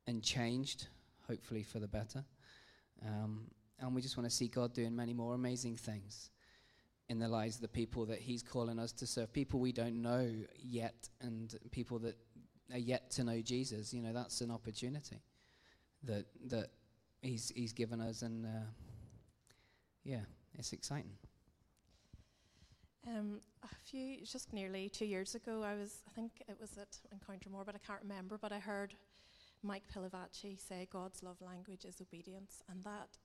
and 0.06 0.22
changed, 0.22 0.86
hopefully 1.26 1.62
for 1.62 1.80
the 1.80 1.88
better. 1.88 2.24
Um, 3.04 3.50
and 3.80 3.94
we 3.94 4.00
just 4.00 4.16
want 4.16 4.28
to 4.30 4.34
see 4.34 4.48
God 4.48 4.72
doing 4.72 4.94
many 4.96 5.12
more 5.12 5.34
amazing 5.34 5.76
things 5.76 6.30
in 7.08 7.18
the 7.18 7.28
lives 7.28 7.56
of 7.56 7.62
the 7.62 7.68
people 7.68 8.06
that 8.06 8.18
He's 8.18 8.42
calling 8.42 8.78
us 8.78 8.92
to 8.92 9.06
serve. 9.06 9.32
People 9.32 9.60
we 9.60 9.72
don't 9.72 10.02
know 10.02 10.30
yet, 10.60 11.08
and 11.20 11.54
people 11.70 11.98
that 12.00 12.16
are 12.72 12.78
yet 12.78 13.10
to 13.12 13.24
know 13.24 13.40
Jesus. 13.40 13.92
You 13.92 14.02
know, 14.02 14.12
that's 14.12 14.40
an 14.40 14.50
opportunity 14.50 15.20
that 16.04 16.26
that 16.46 16.70
He's 17.22 17.52
He's 17.54 17.72
given 17.72 18.00
us, 18.00 18.22
and 18.22 18.46
uh, 18.46 18.66
yeah, 20.04 20.22
it's 20.54 20.72
exciting. 20.72 21.16
Um, 23.06 23.40
a 23.62 23.68
few, 23.84 24.24
just 24.24 24.52
nearly 24.52 24.88
two 24.88 25.04
years 25.04 25.36
ago, 25.36 25.62
I 25.62 25.74
was, 25.74 26.00
I 26.08 26.10
think 26.10 26.42
it 26.48 26.56
was 26.60 26.76
at 26.76 26.98
Encounter 27.12 27.48
More, 27.48 27.64
but 27.64 27.76
I 27.76 27.86
can't 27.86 28.02
remember. 28.02 28.36
But 28.36 28.52
I 28.52 28.58
heard 28.58 28.94
Mike 29.62 29.84
Pilavachi 29.94 30.58
say 30.58 30.88
God's 30.92 31.22
love 31.22 31.40
language 31.40 31.84
is 31.84 32.00
obedience, 32.00 32.62
and 32.68 32.82
that 32.82 33.16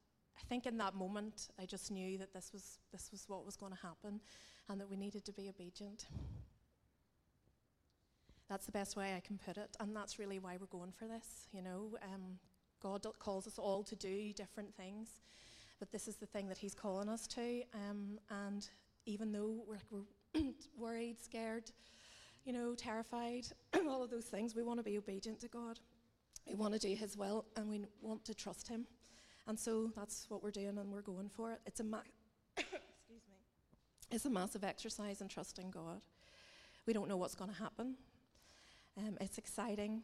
I 0.42 0.48
think 0.48 0.66
in 0.66 0.78
that 0.78 0.96
moment 0.96 1.50
I 1.60 1.66
just 1.66 1.92
knew 1.92 2.18
that 2.18 2.34
this 2.34 2.52
was 2.52 2.80
this 2.92 3.10
was 3.12 3.26
what 3.28 3.46
was 3.46 3.56
going 3.56 3.74
to 3.74 3.80
happen, 3.82 4.20
and 4.70 4.80
that 4.80 4.90
we 4.90 4.98
needed 4.98 5.26
to 5.26 5.34
be 5.34 5.50
obedient. 5.50 6.08
That's 8.50 8.66
the 8.66 8.72
best 8.72 8.98
way 8.98 9.14
I 9.16 9.22
can 9.22 9.38
put 9.38 9.58
it, 9.58 9.78
and 9.80 9.96
that's 9.96 10.20
really 10.20 10.40
why 10.40 10.58
we're 10.60 10.66
going 10.66 10.92
for 10.92 11.06
this. 11.06 11.48
You 11.54 11.62
know, 11.62 11.98
um, 12.04 12.40
God 12.82 13.06
calls 13.20 13.48
us 13.48 13.58
all 13.58 13.84
to 13.84 13.96
do 13.96 14.34
different 14.34 14.76
things, 14.76 15.22
but 15.80 15.92
this 15.92 16.08
is 16.08 16.18
the 16.18 16.26
thing 16.26 16.50
that 16.50 16.58
He's 16.58 16.74
calling 16.74 17.08
us 17.08 17.28
to. 17.28 17.62
Um, 17.74 18.20
and 18.30 18.68
even 19.06 19.32
though 19.32 19.64
we're, 19.68 20.04
we're 20.34 20.42
worried, 20.78 21.22
scared, 21.22 21.72
you 22.46 22.54
know, 22.54 22.76
terrified, 22.76 23.46
all 23.88 24.04
of 24.04 24.10
those 24.10 24.26
things, 24.26 24.56
we 24.56 24.64
want 24.64 24.80
to 24.80 24.84
be 24.84 24.98
obedient 24.98 25.40
to 25.42 25.48
God. 25.48 25.80
We 26.48 26.56
want 26.56 26.74
to 26.74 26.80
do 26.80 26.94
His 26.96 27.16
will 27.16 27.46
and 27.56 27.70
we 27.70 27.86
want 28.02 28.26
to 28.26 28.34
trust 28.34 28.68
Him. 28.68 28.86
And 29.48 29.60
so 29.60 29.92
that's 29.96 30.26
what 30.30 30.44
we're 30.44 30.52
doing 30.52 30.78
and 30.78 30.92
we're 30.92 31.02
going 31.02 31.30
for 31.30 31.52
it. 31.52 31.60
It's 31.66 31.80
a, 31.80 31.84
ma- 31.84 32.00
excuse 32.58 32.72
me. 33.28 33.36
It's 34.12 34.26
a 34.26 34.30
massive 34.30 34.64
exercise 34.64 35.22
in 35.22 35.28
trusting 35.28 35.72
God. 35.72 36.04
We 36.86 36.94
don't 36.94 37.10
know 37.10 37.18
what's 37.18 37.36
going 37.36 37.52
to 37.52 37.58
happen. 37.58 37.96
Um, 38.98 39.18
it's 39.20 39.38
exciting 39.38 40.04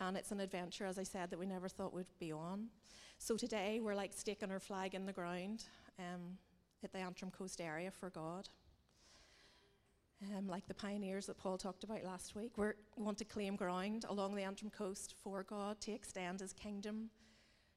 and 0.00 0.16
it's 0.16 0.32
an 0.32 0.40
adventure, 0.40 0.86
as 0.86 0.98
I 0.98 1.04
said, 1.04 1.30
that 1.30 1.38
we 1.38 1.46
never 1.46 1.68
thought 1.68 1.94
we'd 1.94 2.06
be 2.18 2.32
on. 2.32 2.68
So 3.18 3.36
today 3.36 3.80
we're 3.80 3.94
like 3.94 4.12
staking 4.12 4.50
our 4.50 4.60
flag 4.60 4.94
in 4.94 5.06
the 5.06 5.12
ground 5.12 5.64
um, 5.98 6.38
at 6.82 6.92
the 6.92 6.98
Antrim 6.98 7.30
Coast 7.30 7.60
area 7.60 7.90
for 7.90 8.10
God 8.10 8.48
um, 10.36 10.48
like 10.48 10.66
the 10.66 10.74
pioneers 10.74 11.26
that 11.26 11.38
Paul 11.38 11.58
talked 11.58 11.84
about 11.84 12.04
last 12.04 12.34
week. 12.34 12.56
we 12.56 12.68
want 12.96 13.18
to 13.18 13.24
claim 13.24 13.56
ground 13.56 14.04
along 14.08 14.34
the 14.34 14.42
Antrim 14.42 14.70
coast 14.70 15.14
for 15.22 15.42
God 15.42 15.80
to 15.82 15.92
extend 15.92 16.40
his 16.40 16.52
kingdom, 16.52 17.10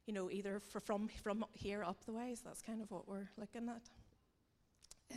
you 0.08 0.14
know, 0.14 0.30
either 0.30 0.58
from, 0.58 1.06
from 1.22 1.44
here 1.52 1.84
up 1.84 2.02
the 2.06 2.12
ways. 2.12 2.40
That's 2.42 2.62
kind 2.62 2.80
of 2.80 2.90
what 2.90 3.06
we're 3.06 3.28
looking 3.36 3.68
at. 3.68 3.82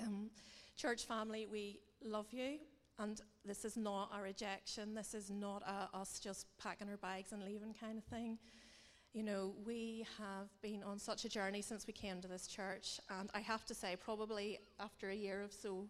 Um, 0.03 0.29
church 0.75 1.05
family, 1.05 1.47
we 1.49 1.79
love 2.03 2.27
you. 2.31 2.57
And 2.99 3.21
this 3.45 3.63
is 3.63 3.77
not 3.77 4.11
a 4.13 4.21
rejection. 4.21 4.93
This 4.93 5.13
is 5.13 5.31
not 5.31 5.63
a, 5.63 5.97
us 5.97 6.19
just 6.19 6.45
packing 6.61 6.89
our 6.89 6.97
bags 6.97 7.31
and 7.31 7.41
leaving 7.41 7.73
kind 7.73 7.97
of 7.97 8.03
thing. 8.03 8.37
You 9.13 9.23
know, 9.23 9.53
we 9.65 10.05
have 10.19 10.49
been 10.61 10.83
on 10.83 10.99
such 10.99 11.23
a 11.23 11.29
journey 11.29 11.61
since 11.61 11.87
we 11.87 11.93
came 11.93 12.19
to 12.19 12.27
this 12.27 12.45
church. 12.45 12.99
And 13.09 13.29
I 13.33 13.39
have 13.39 13.65
to 13.67 13.73
say, 13.73 13.95
probably 13.95 14.59
after 14.77 15.09
a 15.09 15.15
year 15.15 15.43
or 15.43 15.49
so 15.49 15.85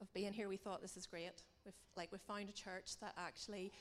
of 0.00 0.12
being 0.12 0.32
here, 0.32 0.48
we 0.48 0.56
thought 0.56 0.82
this 0.82 0.96
is 0.96 1.06
great. 1.06 1.30
We've 1.64 1.74
like 1.96 2.10
we 2.10 2.18
found 2.18 2.48
a 2.48 2.52
church 2.52 2.98
that 3.00 3.14
actually 3.16 3.72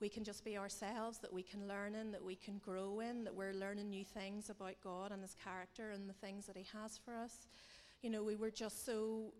we 0.00 0.08
can 0.08 0.24
just 0.24 0.44
be 0.44 0.58
ourselves, 0.58 1.18
that 1.18 1.32
we 1.32 1.42
can 1.42 1.66
learn 1.66 1.94
in, 1.94 2.12
that 2.12 2.24
we 2.24 2.34
can 2.34 2.58
grow 2.58 3.00
in, 3.00 3.24
that 3.24 3.34
we're 3.34 3.54
learning 3.54 3.88
new 3.88 4.04
things 4.04 4.50
about 4.50 4.74
God 4.82 5.10
and 5.12 5.22
His 5.22 5.34
character 5.42 5.90
and 5.90 6.08
the 6.08 6.14
things 6.14 6.46
that 6.46 6.56
He 6.56 6.66
has 6.72 6.98
for 6.98 7.16
us. 7.16 7.46
You 8.02 8.10
know, 8.10 8.22
we 8.22 8.36
were 8.36 8.50
just 8.50 8.84
so 8.84 9.32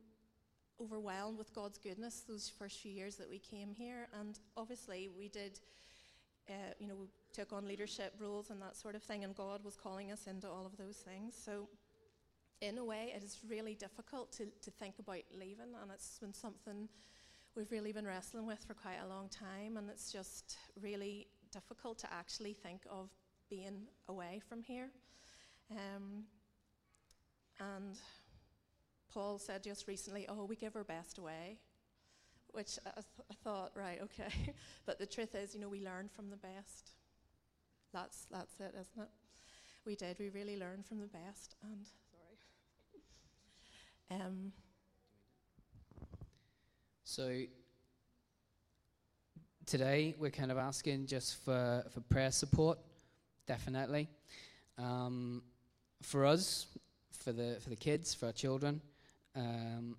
overwhelmed 0.80 1.38
with 1.38 1.54
God's 1.54 1.78
goodness 1.78 2.24
those 2.26 2.50
first 2.58 2.80
few 2.80 2.92
years 2.92 3.16
that 3.16 3.28
we 3.28 3.38
came 3.38 3.70
here, 3.70 4.08
and 4.18 4.38
obviously 4.56 5.10
we 5.16 5.28
did. 5.28 5.60
Uh, 6.48 6.72
you 6.78 6.86
know, 6.86 6.94
we 6.94 7.08
took 7.32 7.52
on 7.52 7.66
leadership 7.66 8.14
roles 8.20 8.50
and 8.50 8.62
that 8.62 8.76
sort 8.76 8.94
of 8.94 9.02
thing, 9.02 9.24
and 9.24 9.34
God 9.34 9.64
was 9.64 9.74
calling 9.74 10.12
us 10.12 10.28
into 10.28 10.48
all 10.48 10.64
of 10.64 10.76
those 10.76 10.94
things. 10.98 11.34
So 11.36 11.68
in 12.60 12.78
a 12.78 12.84
way, 12.84 13.12
it 13.14 13.22
is 13.22 13.40
really 13.48 13.74
difficult 13.74 14.32
to, 14.32 14.46
to 14.62 14.70
think 14.70 14.94
about 15.00 15.22
leaving, 15.36 15.74
and 15.82 15.90
it's 15.92 16.18
been 16.18 16.32
something 16.32 16.88
we've 17.56 17.70
really 17.70 17.92
been 17.92 18.06
wrestling 18.06 18.46
with 18.46 18.62
for 18.66 18.74
quite 18.74 18.98
a 19.04 19.08
long 19.08 19.28
time, 19.28 19.76
and 19.76 19.88
it's 19.88 20.12
just 20.12 20.56
really 20.80 21.28
difficult 21.52 21.98
to 21.98 22.12
actually 22.12 22.52
think 22.52 22.82
of 22.90 23.08
being 23.48 23.82
away 24.08 24.40
from 24.48 24.62
here. 24.62 24.90
Um, 25.70 26.24
And 27.58 27.96
Paul 29.08 29.38
said 29.38 29.62
just 29.62 29.88
recently, 29.88 30.26
oh, 30.28 30.44
we 30.44 30.56
give 30.56 30.76
our 30.76 30.84
best 30.84 31.16
away, 31.16 31.56
which 32.52 32.78
I, 32.86 32.90
th- 32.90 33.28
I 33.30 33.34
thought, 33.42 33.72
right, 33.74 33.98
okay. 34.02 34.52
but 34.86 34.98
the 34.98 35.06
truth 35.06 35.34
is, 35.34 35.54
you 35.54 35.60
know, 35.60 35.70
we 35.70 35.82
learn 35.82 36.10
from 36.14 36.28
the 36.28 36.36
best. 36.36 36.90
That's, 37.94 38.26
that's 38.30 38.60
it, 38.60 38.74
isn't 38.78 39.02
it? 39.02 39.08
We 39.86 39.94
did. 39.94 40.18
We 40.18 40.28
really 40.28 40.58
learned 40.58 40.84
from 40.84 41.00
the 41.00 41.06
best. 41.06 41.54
And, 41.62 41.86
sorry. 42.10 42.36
Um, 44.22 44.52
So 47.08 47.42
today 49.64 50.16
we're 50.18 50.32
kind 50.32 50.50
of 50.50 50.58
asking 50.58 51.06
just 51.06 51.36
for, 51.44 51.84
for 51.94 52.00
prayer 52.00 52.32
support, 52.32 52.80
definitely. 53.46 54.08
Um, 54.76 55.44
for 56.02 56.26
us, 56.26 56.66
for 57.12 57.30
the 57.30 57.58
for 57.62 57.70
the 57.70 57.76
kids, 57.76 58.12
for 58.12 58.26
our 58.26 58.32
children, 58.32 58.80
um, 59.36 59.96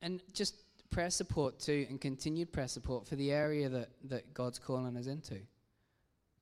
and 0.00 0.22
just 0.32 0.62
prayer 0.88 1.10
support 1.10 1.58
too, 1.58 1.86
and 1.90 2.00
continued 2.00 2.50
prayer 2.50 2.66
support 2.66 3.06
for 3.06 3.16
the 3.16 3.30
area 3.30 3.68
that, 3.68 3.90
that 4.04 4.32
God's 4.32 4.58
calling 4.58 4.96
us 4.96 5.06
into. 5.06 5.38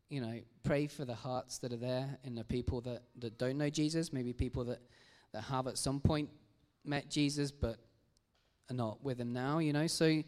You 0.09 0.20
know, 0.20 0.38
pray 0.62 0.87
for 0.87 1.05
the 1.05 1.16
hearts 1.16 1.59
that 1.59 1.72
are 1.72 1.78
there 1.78 2.16
and 2.22 2.38
the 2.38 2.44
people 2.44 2.81
that, 2.83 3.02
that 3.18 3.38
don't 3.38 3.59
know 3.59 3.70
Jesus, 3.70 4.12
maybe 4.12 4.33
people 4.33 4.62
that, 4.66 4.83
that 5.33 5.42
have 5.42 5.66
at 5.66 5.78
some 5.78 5.98
point 5.98 6.31
met 6.85 7.11
Jesus 7.11 7.50
but 7.50 7.78
not 8.72 9.02
with 9.02 9.18
him 9.18 9.32
now, 9.32 9.58
you 9.58 9.72
know. 9.72 9.87
So 9.87 10.22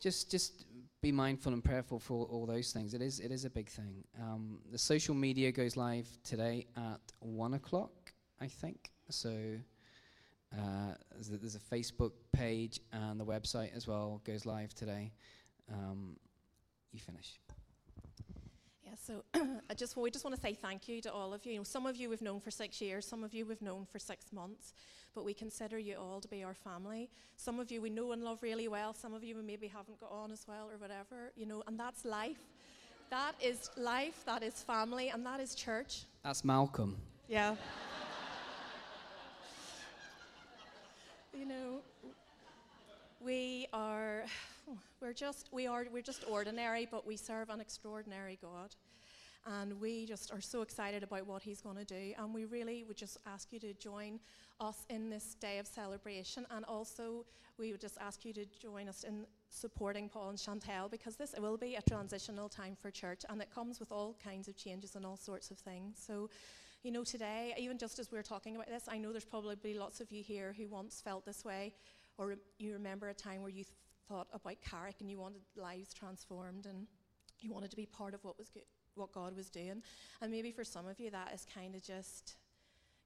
just 0.00 0.30
just 0.30 0.64
be 1.00 1.12
mindful 1.12 1.52
and 1.52 1.62
prayerful 1.62 1.98
for 1.98 2.14
all, 2.14 2.24
all 2.24 2.46
those 2.46 2.72
things. 2.72 2.94
It 2.94 3.02
is 3.02 3.20
it 3.20 3.30
is 3.30 3.44
a 3.44 3.50
big 3.50 3.68
thing. 3.68 4.04
Um, 4.20 4.58
the 4.70 4.78
social 4.78 5.14
media 5.14 5.52
goes 5.52 5.76
live 5.76 6.08
today 6.24 6.66
at 6.76 7.00
one 7.20 7.54
o'clock, 7.54 8.12
I 8.40 8.46
think. 8.46 8.90
So 9.10 9.30
uh, 10.56 10.94
there's, 11.30 11.54
a, 11.54 11.58
Facebook 11.58 12.12
page 12.32 12.80
and 12.92 13.20
the 13.20 13.24
website 13.24 13.74
as 13.76 13.86
well 13.86 14.22
goes 14.24 14.46
live 14.46 14.74
today. 14.74 15.12
Um, 15.70 16.16
you 16.92 17.00
finish. 17.00 17.38
Yeah, 18.88 18.96
so 19.04 19.24
I 19.70 19.74
just 19.74 19.96
we 19.96 20.10
just 20.10 20.24
want 20.24 20.34
to 20.34 20.40
say 20.40 20.54
thank 20.54 20.88
you 20.88 21.02
to 21.02 21.12
all 21.12 21.34
of 21.34 21.44
you. 21.44 21.52
you 21.52 21.58
know, 21.58 21.64
some 21.64 21.84
of 21.84 21.96
you 21.96 22.08
we've 22.08 22.22
known 22.22 22.40
for 22.40 22.50
six 22.50 22.80
years, 22.80 23.06
some 23.06 23.22
of 23.22 23.34
you 23.34 23.44
we've 23.44 23.60
known 23.60 23.84
for 23.84 23.98
six 23.98 24.32
months, 24.32 24.72
but 25.14 25.24
we 25.24 25.34
consider 25.34 25.78
you 25.78 25.96
all 25.96 26.20
to 26.20 26.28
be 26.28 26.42
our 26.42 26.54
family. 26.54 27.10
Some 27.36 27.60
of 27.60 27.70
you 27.70 27.82
we 27.82 27.90
know 27.90 28.12
and 28.12 28.24
love 28.24 28.42
really 28.42 28.66
well. 28.66 28.94
Some 28.94 29.12
of 29.12 29.22
you 29.22 29.36
we 29.36 29.42
maybe 29.42 29.66
haven't 29.66 30.00
got 30.00 30.10
on 30.10 30.32
as 30.32 30.46
well 30.48 30.70
or 30.70 30.78
whatever, 30.78 31.32
you 31.36 31.44
know, 31.44 31.62
and 31.66 31.78
that's 31.78 32.06
life. 32.06 32.40
That 33.10 33.34
is 33.42 33.70
life. 33.76 34.22
That 34.24 34.42
is 34.42 34.62
family, 34.62 35.10
and 35.10 35.24
that 35.26 35.40
is 35.40 35.54
church. 35.54 36.04
That's 36.24 36.44
Malcolm. 36.44 36.96
Yeah. 37.28 37.56
you 41.38 41.44
know, 41.44 41.80
we 43.20 43.66
are 43.72 44.24
we're 45.00 45.12
just 45.12 45.48
we 45.52 45.66
are 45.66 45.86
we're 45.92 46.02
just 46.02 46.24
ordinary, 46.28 46.86
but 46.90 47.06
we 47.06 47.16
serve 47.16 47.50
an 47.50 47.60
extraordinary 47.60 48.38
God. 48.40 48.74
And 49.46 49.80
we 49.80 50.04
just 50.04 50.32
are 50.32 50.40
so 50.40 50.60
excited 50.62 51.02
about 51.02 51.26
what 51.26 51.42
he's 51.42 51.60
going 51.60 51.76
to 51.76 51.84
do. 51.84 52.12
And 52.18 52.34
we 52.34 52.44
really 52.44 52.84
would 52.84 52.96
just 52.96 53.16
ask 53.26 53.52
you 53.52 53.58
to 53.60 53.72
join 53.74 54.20
us 54.60 54.84
in 54.90 55.08
this 55.08 55.34
day 55.34 55.58
of 55.58 55.66
celebration. 55.66 56.44
And 56.50 56.64
also, 56.66 57.24
we 57.58 57.72
would 57.72 57.80
just 57.80 57.96
ask 57.98 58.24
you 58.24 58.32
to 58.34 58.44
join 58.60 58.88
us 58.88 59.04
in 59.04 59.26
supporting 59.48 60.08
Paul 60.08 60.30
and 60.30 60.38
Chantel 60.38 60.90
because 60.90 61.16
this 61.16 61.34
will 61.38 61.56
be 61.56 61.76
a 61.76 61.82
transitional 61.82 62.48
time 62.48 62.76
for 62.80 62.90
church 62.90 63.24
and 63.28 63.40
it 63.40 63.52
comes 63.52 63.80
with 63.80 63.90
all 63.90 64.16
kinds 64.22 64.48
of 64.48 64.56
changes 64.56 64.94
and 64.96 65.06
all 65.06 65.16
sorts 65.16 65.50
of 65.50 65.58
things. 65.58 65.98
So, 65.98 66.30
you 66.82 66.92
know, 66.92 67.02
today, 67.02 67.54
even 67.58 67.78
just 67.78 67.98
as 67.98 68.12
we're 68.12 68.22
talking 68.22 68.54
about 68.54 68.68
this, 68.68 68.84
I 68.86 68.98
know 68.98 69.12
there's 69.12 69.24
probably 69.24 69.74
lots 69.74 70.00
of 70.00 70.12
you 70.12 70.22
here 70.22 70.54
who 70.56 70.68
once 70.68 71.00
felt 71.00 71.24
this 71.24 71.44
way 71.44 71.72
or 72.18 72.36
you 72.58 72.72
remember 72.72 73.08
a 73.08 73.14
time 73.14 73.42
where 73.42 73.50
you 73.50 73.64
thought 74.08 74.28
about 74.32 74.56
Carrick 74.62 74.96
and 75.00 75.10
you 75.10 75.18
wanted 75.18 75.42
lives 75.56 75.92
transformed 75.92 76.66
and 76.66 76.86
you 77.40 77.52
wanted 77.52 77.70
to 77.70 77.76
be 77.76 77.86
part 77.86 78.14
of 78.14 78.24
what 78.24 78.38
was 78.38 78.48
good, 78.48 78.64
what 78.94 79.12
God 79.12 79.36
was 79.36 79.48
doing. 79.48 79.82
And 80.20 80.30
maybe 80.30 80.50
for 80.50 80.64
some 80.64 80.86
of 80.86 80.98
you 80.98 81.10
that 81.10 81.32
is 81.34 81.46
kind 81.54 81.74
of 81.74 81.82
just 81.82 82.36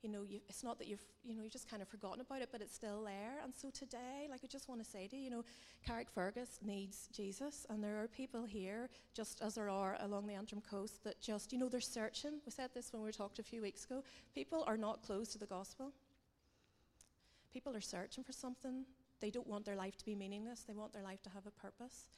you 0.03 0.11
know, 0.11 0.23
you, 0.29 0.41
it's 0.49 0.65
not 0.65 0.79
that 0.79 0.88
you've, 0.88 1.05
you 1.23 1.37
know, 1.37 1.43
you've 1.43 1.53
just 1.53 1.71
kind 1.71 1.81
of 1.81 1.87
forgotten 1.87 2.21
about 2.21 2.43
it, 2.43 2.49
but 2.51 2.61
it's 2.61 2.75
still 2.75 3.05
there. 3.05 3.38
And 3.43 3.55
so 3.55 3.71
today, 3.71 4.27
like 4.29 4.41
I 4.43 4.49
just 4.49 4.69
want 4.69 4.83
to 4.83 4.91
say 4.91 5.07
to 5.07 5.17
you, 5.17 5.23
you 5.23 5.31
know, 5.31 5.45
Carrick 5.87 6.09
Carrickfergus 6.15 6.61
needs 6.61 7.09
Jesus, 7.12 7.67
and 7.71 7.83
there 7.83 8.03
are 8.03 8.09
people 8.09 8.45
here, 8.45 8.91
just 9.15 9.41
as 9.41 9.55
there 9.55 9.71
are 9.71 9.97
along 10.01 10.27
the 10.27 10.35
Antrim 10.35 10.61
coast, 10.61 11.05
that 11.05 11.21
just, 11.21 11.53
you 11.53 11.59
know, 11.59 11.69
they're 11.69 11.81
searching. 11.81 12.41
We 12.45 12.51
said 12.51 12.71
this 12.75 12.93
when 12.93 13.03
we 13.03 13.12
talked 13.12 13.38
a 13.38 13.45
few 13.45 13.62
weeks 13.62 13.85
ago. 13.85 14.03
People 14.35 14.65
are 14.67 14.77
not 14.77 15.03
closed 15.03 15.33
to 15.33 15.38
the 15.38 15.47
gospel. 15.47 15.93
People 17.53 17.77
are 17.77 17.81
searching 17.81 18.25
for 18.25 18.33
something. 18.33 18.85
They 19.22 19.30
don't 19.30 19.46
want 19.46 19.64
their 19.64 19.76
life 19.76 19.96
to 19.96 20.04
be 20.04 20.14
meaningless. 20.14 20.64
They 20.66 20.74
want 20.74 20.92
their 20.92 21.04
life 21.04 21.22
to 21.22 21.30
have 21.30 21.46
a 21.46 21.50
purpose, 21.52 22.08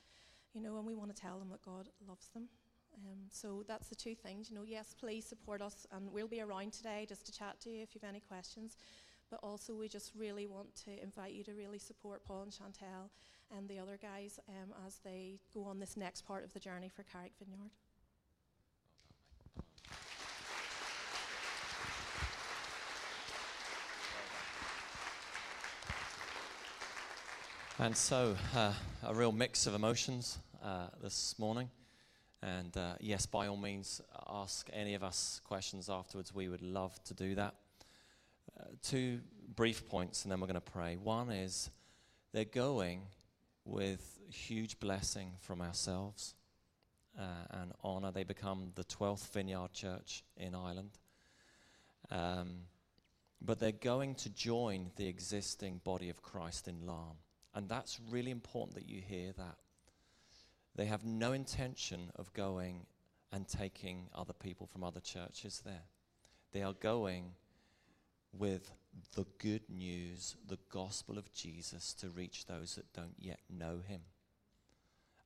you 0.55 0.61
know, 0.63 0.79
and 0.79 0.87
we 0.87 0.95
want 0.95 1.15
to 1.15 1.23
tell 1.23 1.39
them 1.39 1.51
that 1.51 1.63
God 1.63 1.91
loves 2.09 2.29
them. 2.35 2.49
Um, 2.97 3.19
so 3.31 3.63
that's 3.69 3.89
the 3.89 3.95
two 3.95 4.15
things. 4.15 4.51
You 4.51 4.57
know, 4.57 4.65
yes, 4.67 4.95
please 4.99 5.27
support 5.27 5.61
us, 5.61 5.87
and 5.93 6.11
we'll 6.11 6.29
be 6.29 6.41
around 6.41 6.73
today 6.73 7.07
just 7.09 7.27
to 7.27 7.33
chat 7.33 7.61
to 7.61 7.71
you 7.71 7.83
if 7.83 7.95
you 7.95 8.01
have 8.03 8.09
any 8.09 8.21
questions. 8.21 8.77
But 9.31 9.41
also, 9.43 9.75
we 9.75 9.89
just 9.89 10.13
really 10.17 10.47
want 10.47 10.75
to 10.85 11.03
invite 11.03 11.35
you 11.35 11.45
to 11.45 11.53
really 11.53 11.79
support 11.79 12.25
Paul 12.25 12.43
and 12.43 12.53
Chantel 12.53 13.11
and 13.57 13.69
the 13.69 13.79
other 13.79 13.99
guys 14.01 14.41
um, 14.49 14.73
as 14.87 15.01
they 15.05 15.41
go 15.53 15.65
on 15.65 15.79
this 15.79 15.97
next 15.97 16.23
part 16.23 16.45
of 16.45 16.53
the 16.53 16.61
journey 16.61 16.89
for 16.89 17.03
Carrick 17.03 17.33
Vineyard. 17.39 17.71
And 27.81 27.97
so, 27.97 28.37
uh, 28.55 28.73
a 29.03 29.13
real 29.13 29.33
mix 29.33 29.67
of 29.67 29.75
emotions 29.75 30.39
uh, 30.63 30.87
this 31.03 31.37
morning. 31.41 31.69
And 32.41 32.75
uh, 32.77 32.93
yes, 33.01 33.27
by 33.27 33.49
all 33.49 33.57
means, 33.57 34.01
ask 34.31 34.71
any 34.73 34.95
of 34.95 35.03
us 35.03 35.41
questions 35.43 35.91
afterwards. 35.91 36.33
We 36.33 36.49
would 36.49 36.63
love 36.63 37.03
to 37.03 37.15
do 37.15 37.35
that. 37.35 37.57
Uh, 38.57 38.67
two 38.81 39.23
brief 39.57 39.89
points, 39.89 40.23
and 40.23 40.31
then 40.31 40.39
we're 40.39 40.47
going 40.47 40.55
to 40.55 40.61
pray. 40.61 40.95
One 40.95 41.31
is 41.31 41.69
they're 42.33 42.45
going 42.45 43.03
with 43.65 44.21
huge 44.29 44.79
blessing 44.79 45.33
from 45.41 45.61
ourselves 45.61 46.37
uh, 47.19 47.59
and 47.61 47.73
honor. 47.83 48.13
They 48.13 48.23
become 48.23 48.71
the 48.77 48.85
12th 48.85 49.33
Vineyard 49.33 49.73
Church 49.73 50.23
in 50.37 50.55
Ireland. 50.55 50.91
Um, 52.13 52.59
but 53.43 53.59
they're 53.59 53.73
going 53.73 54.15
to 54.15 54.31
join 54.31 54.93
the 54.95 55.09
existing 55.09 55.81
body 55.83 56.09
of 56.09 56.23
Christ 56.23 56.69
in 56.69 56.87
Larne. 56.87 57.17
And 57.55 57.69
that's 57.69 58.01
really 58.11 58.31
important 58.31 58.75
that 58.75 58.89
you 58.89 59.01
hear 59.01 59.33
that. 59.37 59.57
They 60.77 60.87
have 60.87 61.05
no 61.05 61.33
intention 61.33 62.11
of 62.17 62.33
going 62.33 62.87
and 63.31 63.47
taking 63.47 64.09
other 64.15 64.33
people 64.33 64.67
from 64.67 64.83
other 64.83 65.01
churches 65.01 65.63
there. 65.65 65.85
They 66.53 66.63
are 66.63 66.73
going 66.73 67.33
with 68.33 68.73
the 69.15 69.27
good 69.39 69.63
news, 69.69 70.37
the 70.49 70.59
gospel 70.71 71.19
of 71.19 71.33
Jesus, 71.33 71.95
to 71.95 72.09
reach 72.11 72.47
those 72.47 72.75
that 72.75 72.93
don't 72.93 73.15
yet 73.19 73.41
know 73.49 73.81
him. 73.87 74.01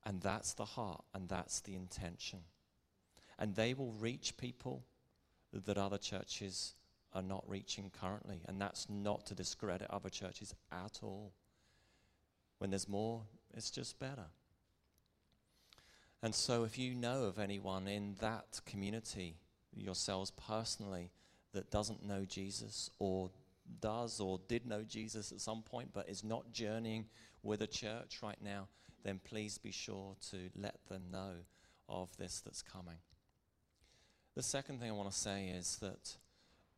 And 0.04 0.20
that's 0.20 0.54
the 0.54 0.64
heart, 0.64 1.04
and 1.14 1.28
that's 1.28 1.60
the 1.60 1.74
intention. 1.74 2.40
And 3.38 3.54
they 3.54 3.74
will 3.74 3.92
reach 3.92 4.36
people 4.36 4.84
that 5.52 5.78
other 5.78 5.98
churches 5.98 6.74
are 7.14 7.22
not 7.22 7.44
reaching 7.46 7.90
currently. 7.90 8.42
And 8.46 8.60
that's 8.60 8.88
not 8.88 9.26
to 9.26 9.34
discredit 9.34 9.90
other 9.90 10.10
churches 10.10 10.54
at 10.72 11.00
all. 11.02 11.32
When 12.58 12.70
there's 12.70 12.88
more, 12.88 13.22
it's 13.54 13.70
just 13.70 13.98
better. 13.98 14.26
And 16.22 16.34
so, 16.34 16.64
if 16.64 16.78
you 16.78 16.94
know 16.94 17.24
of 17.24 17.38
anyone 17.38 17.86
in 17.86 18.16
that 18.20 18.60
community, 18.66 19.36
yourselves 19.72 20.32
personally, 20.32 21.10
that 21.52 21.70
doesn't 21.70 22.04
know 22.04 22.24
Jesus 22.24 22.90
or 22.98 23.30
does 23.80 24.20
or 24.20 24.40
did 24.48 24.66
know 24.66 24.82
Jesus 24.82 25.32
at 25.32 25.40
some 25.40 25.62
point 25.62 25.90
but 25.92 26.08
is 26.08 26.24
not 26.24 26.52
journeying 26.52 27.06
with 27.42 27.62
a 27.62 27.66
church 27.66 28.18
right 28.22 28.38
now, 28.42 28.68
then 29.04 29.20
please 29.22 29.58
be 29.58 29.70
sure 29.70 30.16
to 30.30 30.50
let 30.56 30.76
them 30.88 31.02
know 31.10 31.32
of 31.88 32.14
this 32.16 32.40
that's 32.40 32.62
coming. 32.62 32.98
The 34.34 34.42
second 34.42 34.80
thing 34.80 34.90
I 34.90 34.94
want 34.94 35.10
to 35.10 35.16
say 35.16 35.48
is 35.48 35.78
that 35.80 36.16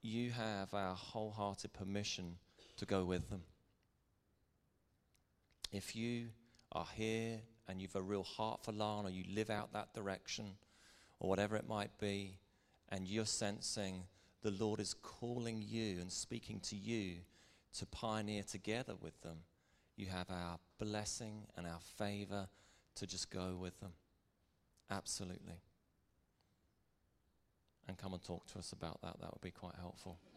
you 0.03 0.31
have 0.31 0.73
our 0.73 0.95
wholehearted 0.95 1.73
permission 1.73 2.37
to 2.77 2.87
go 2.87 3.05
with 3.05 3.29
them. 3.29 3.43
If 5.73 5.95
you 5.95 6.29
are 6.73 6.87
here 6.95 7.41
and 7.69 7.81
you've 7.81 7.97
a 7.97 8.03
real 8.03 8.25
heart 8.25 8.65
for 8.65 8.73
Larne 8.73 9.07
or 9.07 9.11
you 9.11 9.25
live 9.33 9.51
out 9.51 9.73
that 9.73 9.95
direction 9.95 10.57
or 11.19 11.29
whatever 11.29 11.57
it 11.57 11.69
might 11.69 11.97
be, 11.99 12.39
and 12.89 13.07
you're 13.07 13.27
sensing 13.27 14.05
the 14.43 14.51
Lord 14.51 14.81
is 14.81 14.95
calling 14.95 15.63
you 15.63 16.01
and 16.01 16.11
speaking 16.11 16.61
to 16.61 16.77
you 16.77 17.17
to 17.79 17.87
pioneer 17.87 18.43
together 18.43 18.95
with 19.01 19.21
them, 19.21 19.39
you 19.97 20.07
have 20.07 20.31
our 20.31 20.59
blessing 20.79 21.47
and 21.57 21.67
our 21.67 21.81
favor 21.99 22.49
to 22.97 23.07
just 23.07 23.31
go 23.31 23.57
with 23.61 23.79
them. 23.81 23.93
Absolutely. 24.91 25.61
And 27.87 27.97
come 27.97 28.13
and 28.13 28.23
talk 28.23 28.47
to 28.53 28.59
us 28.59 28.73
about 28.73 29.01
that. 29.03 29.21
That 29.21 29.31
would 29.33 29.43
be 29.43 29.51
quite 29.51 29.77
helpful. 29.79 30.19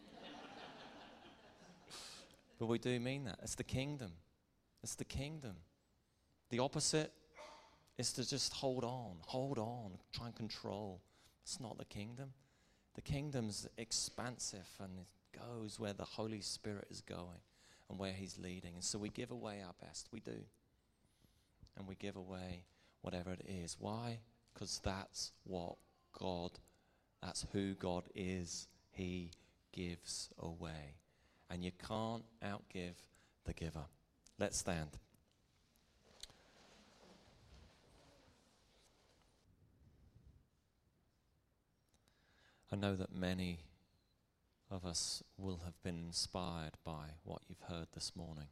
But 2.56 2.66
we 2.66 2.78
do 2.78 3.00
mean 3.00 3.24
that. 3.24 3.40
It's 3.42 3.56
the 3.56 3.64
kingdom. 3.64 4.12
It's 4.84 4.96
the 4.96 5.04
kingdom. 5.04 5.56
The 6.50 6.58
opposite 6.58 7.10
is 7.96 8.12
to 8.12 8.28
just 8.28 8.52
hold 8.52 8.84
on, 8.84 9.16
hold 9.22 9.58
on, 9.58 9.92
try 10.12 10.26
and 10.26 10.36
control. 10.36 11.00
It's 11.42 11.58
not 11.58 11.78
the 11.78 11.86
kingdom. 11.86 12.34
The 12.94 13.00
kingdom's 13.00 13.66
expansive 13.78 14.68
and 14.78 14.90
it 14.98 15.40
goes 15.40 15.80
where 15.80 15.94
the 15.94 16.04
Holy 16.04 16.42
Spirit 16.42 16.86
is 16.90 17.00
going 17.00 17.40
and 17.88 17.98
where 17.98 18.12
He's 18.12 18.38
leading. 18.38 18.74
And 18.74 18.84
so 18.84 18.98
we 18.98 19.08
give 19.08 19.30
away 19.30 19.62
our 19.66 19.72
best. 19.80 20.08
We 20.12 20.20
do. 20.20 20.36
And 21.78 21.88
we 21.88 21.94
give 21.94 22.16
away 22.16 22.64
whatever 23.00 23.32
it 23.32 23.46
is. 23.48 23.78
Why? 23.80 24.18
Because 24.52 24.82
that's 24.84 25.32
what 25.44 25.76
God, 26.12 26.50
that's 27.22 27.46
who 27.54 27.72
God 27.72 28.04
is. 28.14 28.68
He 28.90 29.30
gives 29.72 30.28
away. 30.38 30.98
And 31.48 31.64
you 31.64 31.72
can't 31.88 32.24
outgive 32.44 32.96
the 33.46 33.54
giver. 33.54 33.86
Let's 34.38 34.58
stand. 34.58 34.90
I 42.72 42.76
know 42.76 42.96
that 42.96 43.14
many 43.14 43.60
of 44.68 44.84
us 44.84 45.22
will 45.38 45.60
have 45.64 45.80
been 45.84 46.06
inspired 46.06 46.72
by 46.84 47.10
what 47.22 47.42
you've 47.48 47.68
heard 47.68 47.86
this 47.94 48.16
morning. 48.16 48.48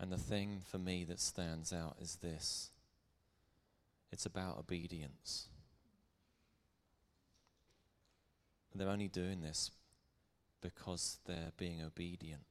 And 0.00 0.10
the 0.10 0.16
thing 0.16 0.60
for 0.64 0.78
me 0.78 1.04
that 1.04 1.20
stands 1.20 1.72
out 1.72 1.96
is 2.00 2.16
this 2.16 2.70
it's 4.10 4.24
about 4.24 4.58
obedience. 4.58 5.48
They're 8.74 8.88
only 8.88 9.08
doing 9.08 9.42
this 9.42 9.70
because 10.62 11.18
they're 11.26 11.52
being 11.58 11.82
obedient. 11.82 12.42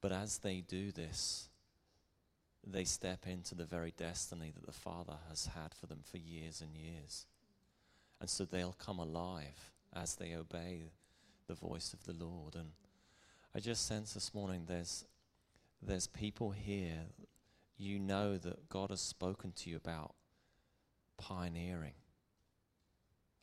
But 0.00 0.12
as 0.12 0.38
they 0.38 0.60
do 0.60 0.90
this, 0.90 1.48
they 2.66 2.84
step 2.84 3.26
into 3.26 3.54
the 3.54 3.64
very 3.64 3.92
destiny 3.96 4.52
that 4.54 4.66
the 4.66 4.72
Father 4.72 5.16
has 5.28 5.46
had 5.46 5.74
for 5.74 5.86
them 5.86 6.00
for 6.02 6.18
years 6.18 6.60
and 6.60 6.74
years. 6.74 7.26
And 8.20 8.28
so 8.28 8.44
they'll 8.44 8.76
come 8.78 8.98
alive 8.98 9.72
as 9.94 10.16
they 10.16 10.34
obey 10.34 10.90
the 11.46 11.54
voice 11.54 11.92
of 11.92 12.04
the 12.04 12.24
Lord. 12.24 12.54
And 12.54 12.70
I 13.54 13.60
just 13.60 13.86
sense 13.86 14.12
this 14.12 14.34
morning 14.34 14.64
there's, 14.66 15.04
there's 15.82 16.06
people 16.06 16.50
here, 16.50 17.06
you 17.76 17.98
know 17.98 18.36
that 18.36 18.68
God 18.68 18.90
has 18.90 19.00
spoken 19.00 19.52
to 19.52 19.70
you 19.70 19.76
about 19.76 20.14
pioneering, 21.16 21.94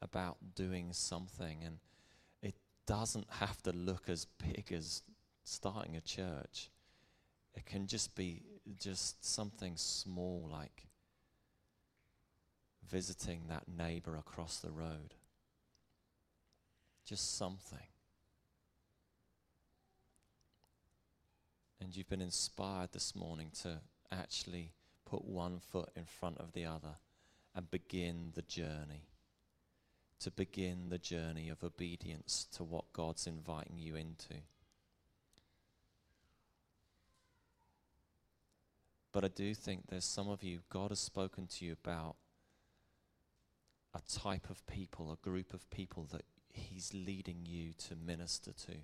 about 0.02 0.38
doing 0.56 0.94
something. 0.94 1.64
And 1.64 1.80
it 2.42 2.56
doesn't 2.86 3.28
have 3.40 3.62
to 3.64 3.72
look 3.72 4.10
as 4.10 4.26
big 4.26 4.72
as 4.72 5.04
starting 5.44 5.96
a 5.96 6.02
church. 6.02 6.70
It 7.54 7.66
can 7.66 7.88
just 7.88 8.16
be 8.16 8.44
just 8.80 9.26
something 9.26 9.74
small 9.78 10.48
like 10.52 10.88
visiting 12.90 13.44
that 13.50 13.68
neighbor 13.68 14.18
across 14.18 14.60
the 14.60 14.72
road. 14.72 15.14
Just 17.06 17.38
something. 17.38 17.88
And 21.80 21.96
you've 21.96 22.10
been 22.10 22.22
inspired 22.22 22.94
this 22.94 23.16
morning 23.16 23.52
to 23.62 23.80
actually 24.12 24.74
put 25.06 25.24
one 25.24 25.60
foot 25.60 25.90
in 25.96 26.06
front 26.06 26.40
of 26.40 26.54
the 26.54 26.66
other 26.66 26.96
and 27.54 27.70
begin 27.70 28.32
the 28.34 28.42
journey. 28.42 29.08
To 30.26 30.32
begin 30.32 30.90
the 30.90 30.98
journey 30.98 31.50
of 31.50 31.64
obedience 31.64 32.48
to 32.56 32.64
what 32.64 32.92
God's 32.94 33.28
inviting 33.28 33.78
you 33.78 33.94
into. 33.96 34.42
But 39.12 39.24
I 39.24 39.28
do 39.28 39.54
think 39.54 39.84
there's 39.86 40.04
some 40.04 40.28
of 40.28 40.42
you, 40.42 40.62
God 40.72 40.90
has 40.90 41.00
spoken 41.00 41.46
to 41.46 41.66
you 41.66 41.74
about 41.74 42.16
a 43.94 44.02
type 44.20 44.50
of 44.50 44.66
people, 44.66 45.12
a 45.12 45.24
group 45.24 45.54
of 45.54 45.70
people 45.70 46.08
that 46.12 46.26
He's 46.52 46.92
leading 46.92 47.46
you 47.46 47.74
to 47.88 47.96
minister 47.96 48.52
to. 48.52 48.78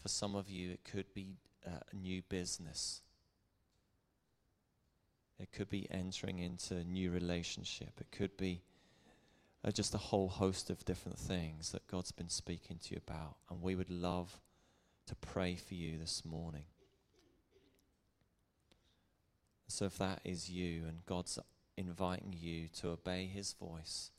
For 0.00 0.06
some 0.06 0.36
of 0.36 0.48
you, 0.48 0.70
it 0.70 0.84
could 0.84 1.12
be 1.12 1.38
a 1.66 1.96
new 1.96 2.22
business. 2.22 3.02
It 5.40 5.50
could 5.50 5.68
be 5.68 5.90
entering 5.90 6.38
into 6.38 6.76
a 6.76 6.84
new 6.84 7.10
relationship. 7.10 7.94
It 8.00 8.12
could 8.12 8.36
be 8.36 8.62
uh, 9.64 9.70
just 9.70 9.94
a 9.94 9.98
whole 9.98 10.28
host 10.28 10.70
of 10.70 10.84
different 10.84 11.18
things 11.18 11.72
that 11.72 11.86
God's 11.86 12.12
been 12.12 12.28
speaking 12.28 12.78
to 12.84 12.94
you 12.94 13.00
about. 13.06 13.36
And 13.50 13.62
we 13.62 13.74
would 13.74 13.90
love 13.90 14.40
to 15.06 15.14
pray 15.14 15.56
for 15.56 15.74
you 15.74 15.98
this 15.98 16.24
morning. 16.24 16.64
So 19.68 19.84
if 19.84 19.98
that 19.98 20.20
is 20.24 20.50
you 20.50 20.84
and 20.88 21.04
God's 21.06 21.38
inviting 21.76 22.34
you 22.38 22.68
to 22.80 22.90
obey 22.90 23.26
his 23.26 23.52
voice, 23.52 24.10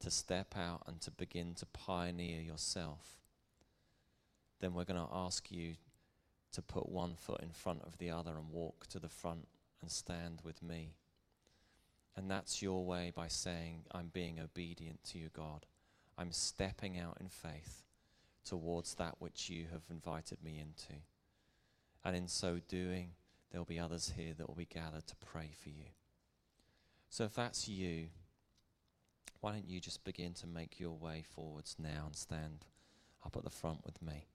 to 0.00 0.10
step 0.10 0.54
out 0.56 0.82
and 0.86 1.00
to 1.02 1.10
begin 1.10 1.54
to 1.54 1.66
pioneer 1.66 2.40
yourself, 2.40 3.18
then 4.60 4.74
we're 4.74 4.84
going 4.84 5.00
to 5.00 5.14
ask 5.14 5.50
you 5.50 5.74
to 6.52 6.62
put 6.62 6.88
one 6.88 7.14
foot 7.16 7.40
in 7.42 7.50
front 7.50 7.82
of 7.82 7.98
the 7.98 8.10
other 8.10 8.32
and 8.36 8.50
walk 8.50 8.86
to 8.86 8.98
the 8.98 9.08
front 9.08 9.48
and 9.82 9.90
stand 9.90 10.40
with 10.44 10.62
me. 10.62 10.94
And 12.16 12.30
that's 12.30 12.62
your 12.62 12.84
way 12.84 13.12
by 13.14 13.28
saying, 13.28 13.84
I'm 13.90 14.10
being 14.12 14.38
obedient 14.38 15.02
to 15.10 15.18
you, 15.18 15.30
God. 15.32 15.66
I'm 16.16 16.30
stepping 16.30 16.98
out 16.98 17.18
in 17.20 17.28
faith 17.28 17.82
towards 18.44 18.94
that 18.94 19.16
which 19.18 19.50
you 19.50 19.66
have 19.72 19.82
invited 19.90 20.38
me 20.42 20.60
into. 20.60 21.00
And 22.04 22.14
in 22.14 22.28
so 22.28 22.60
doing, 22.68 23.10
there'll 23.50 23.64
be 23.64 23.80
others 23.80 24.12
here 24.16 24.34
that 24.36 24.46
will 24.46 24.54
be 24.54 24.66
gathered 24.66 25.06
to 25.08 25.16
pray 25.16 25.50
for 25.60 25.70
you. 25.70 25.86
So 27.08 27.24
if 27.24 27.34
that's 27.34 27.68
you, 27.68 28.08
why 29.40 29.52
don't 29.52 29.68
you 29.68 29.80
just 29.80 30.04
begin 30.04 30.34
to 30.34 30.46
make 30.46 30.78
your 30.78 30.92
way 30.92 31.22
forwards 31.34 31.76
now 31.78 32.04
and 32.06 32.16
stand 32.16 32.64
up 33.24 33.36
at 33.36 33.44
the 33.44 33.50
front 33.50 33.84
with 33.84 34.00
me? 34.00 34.26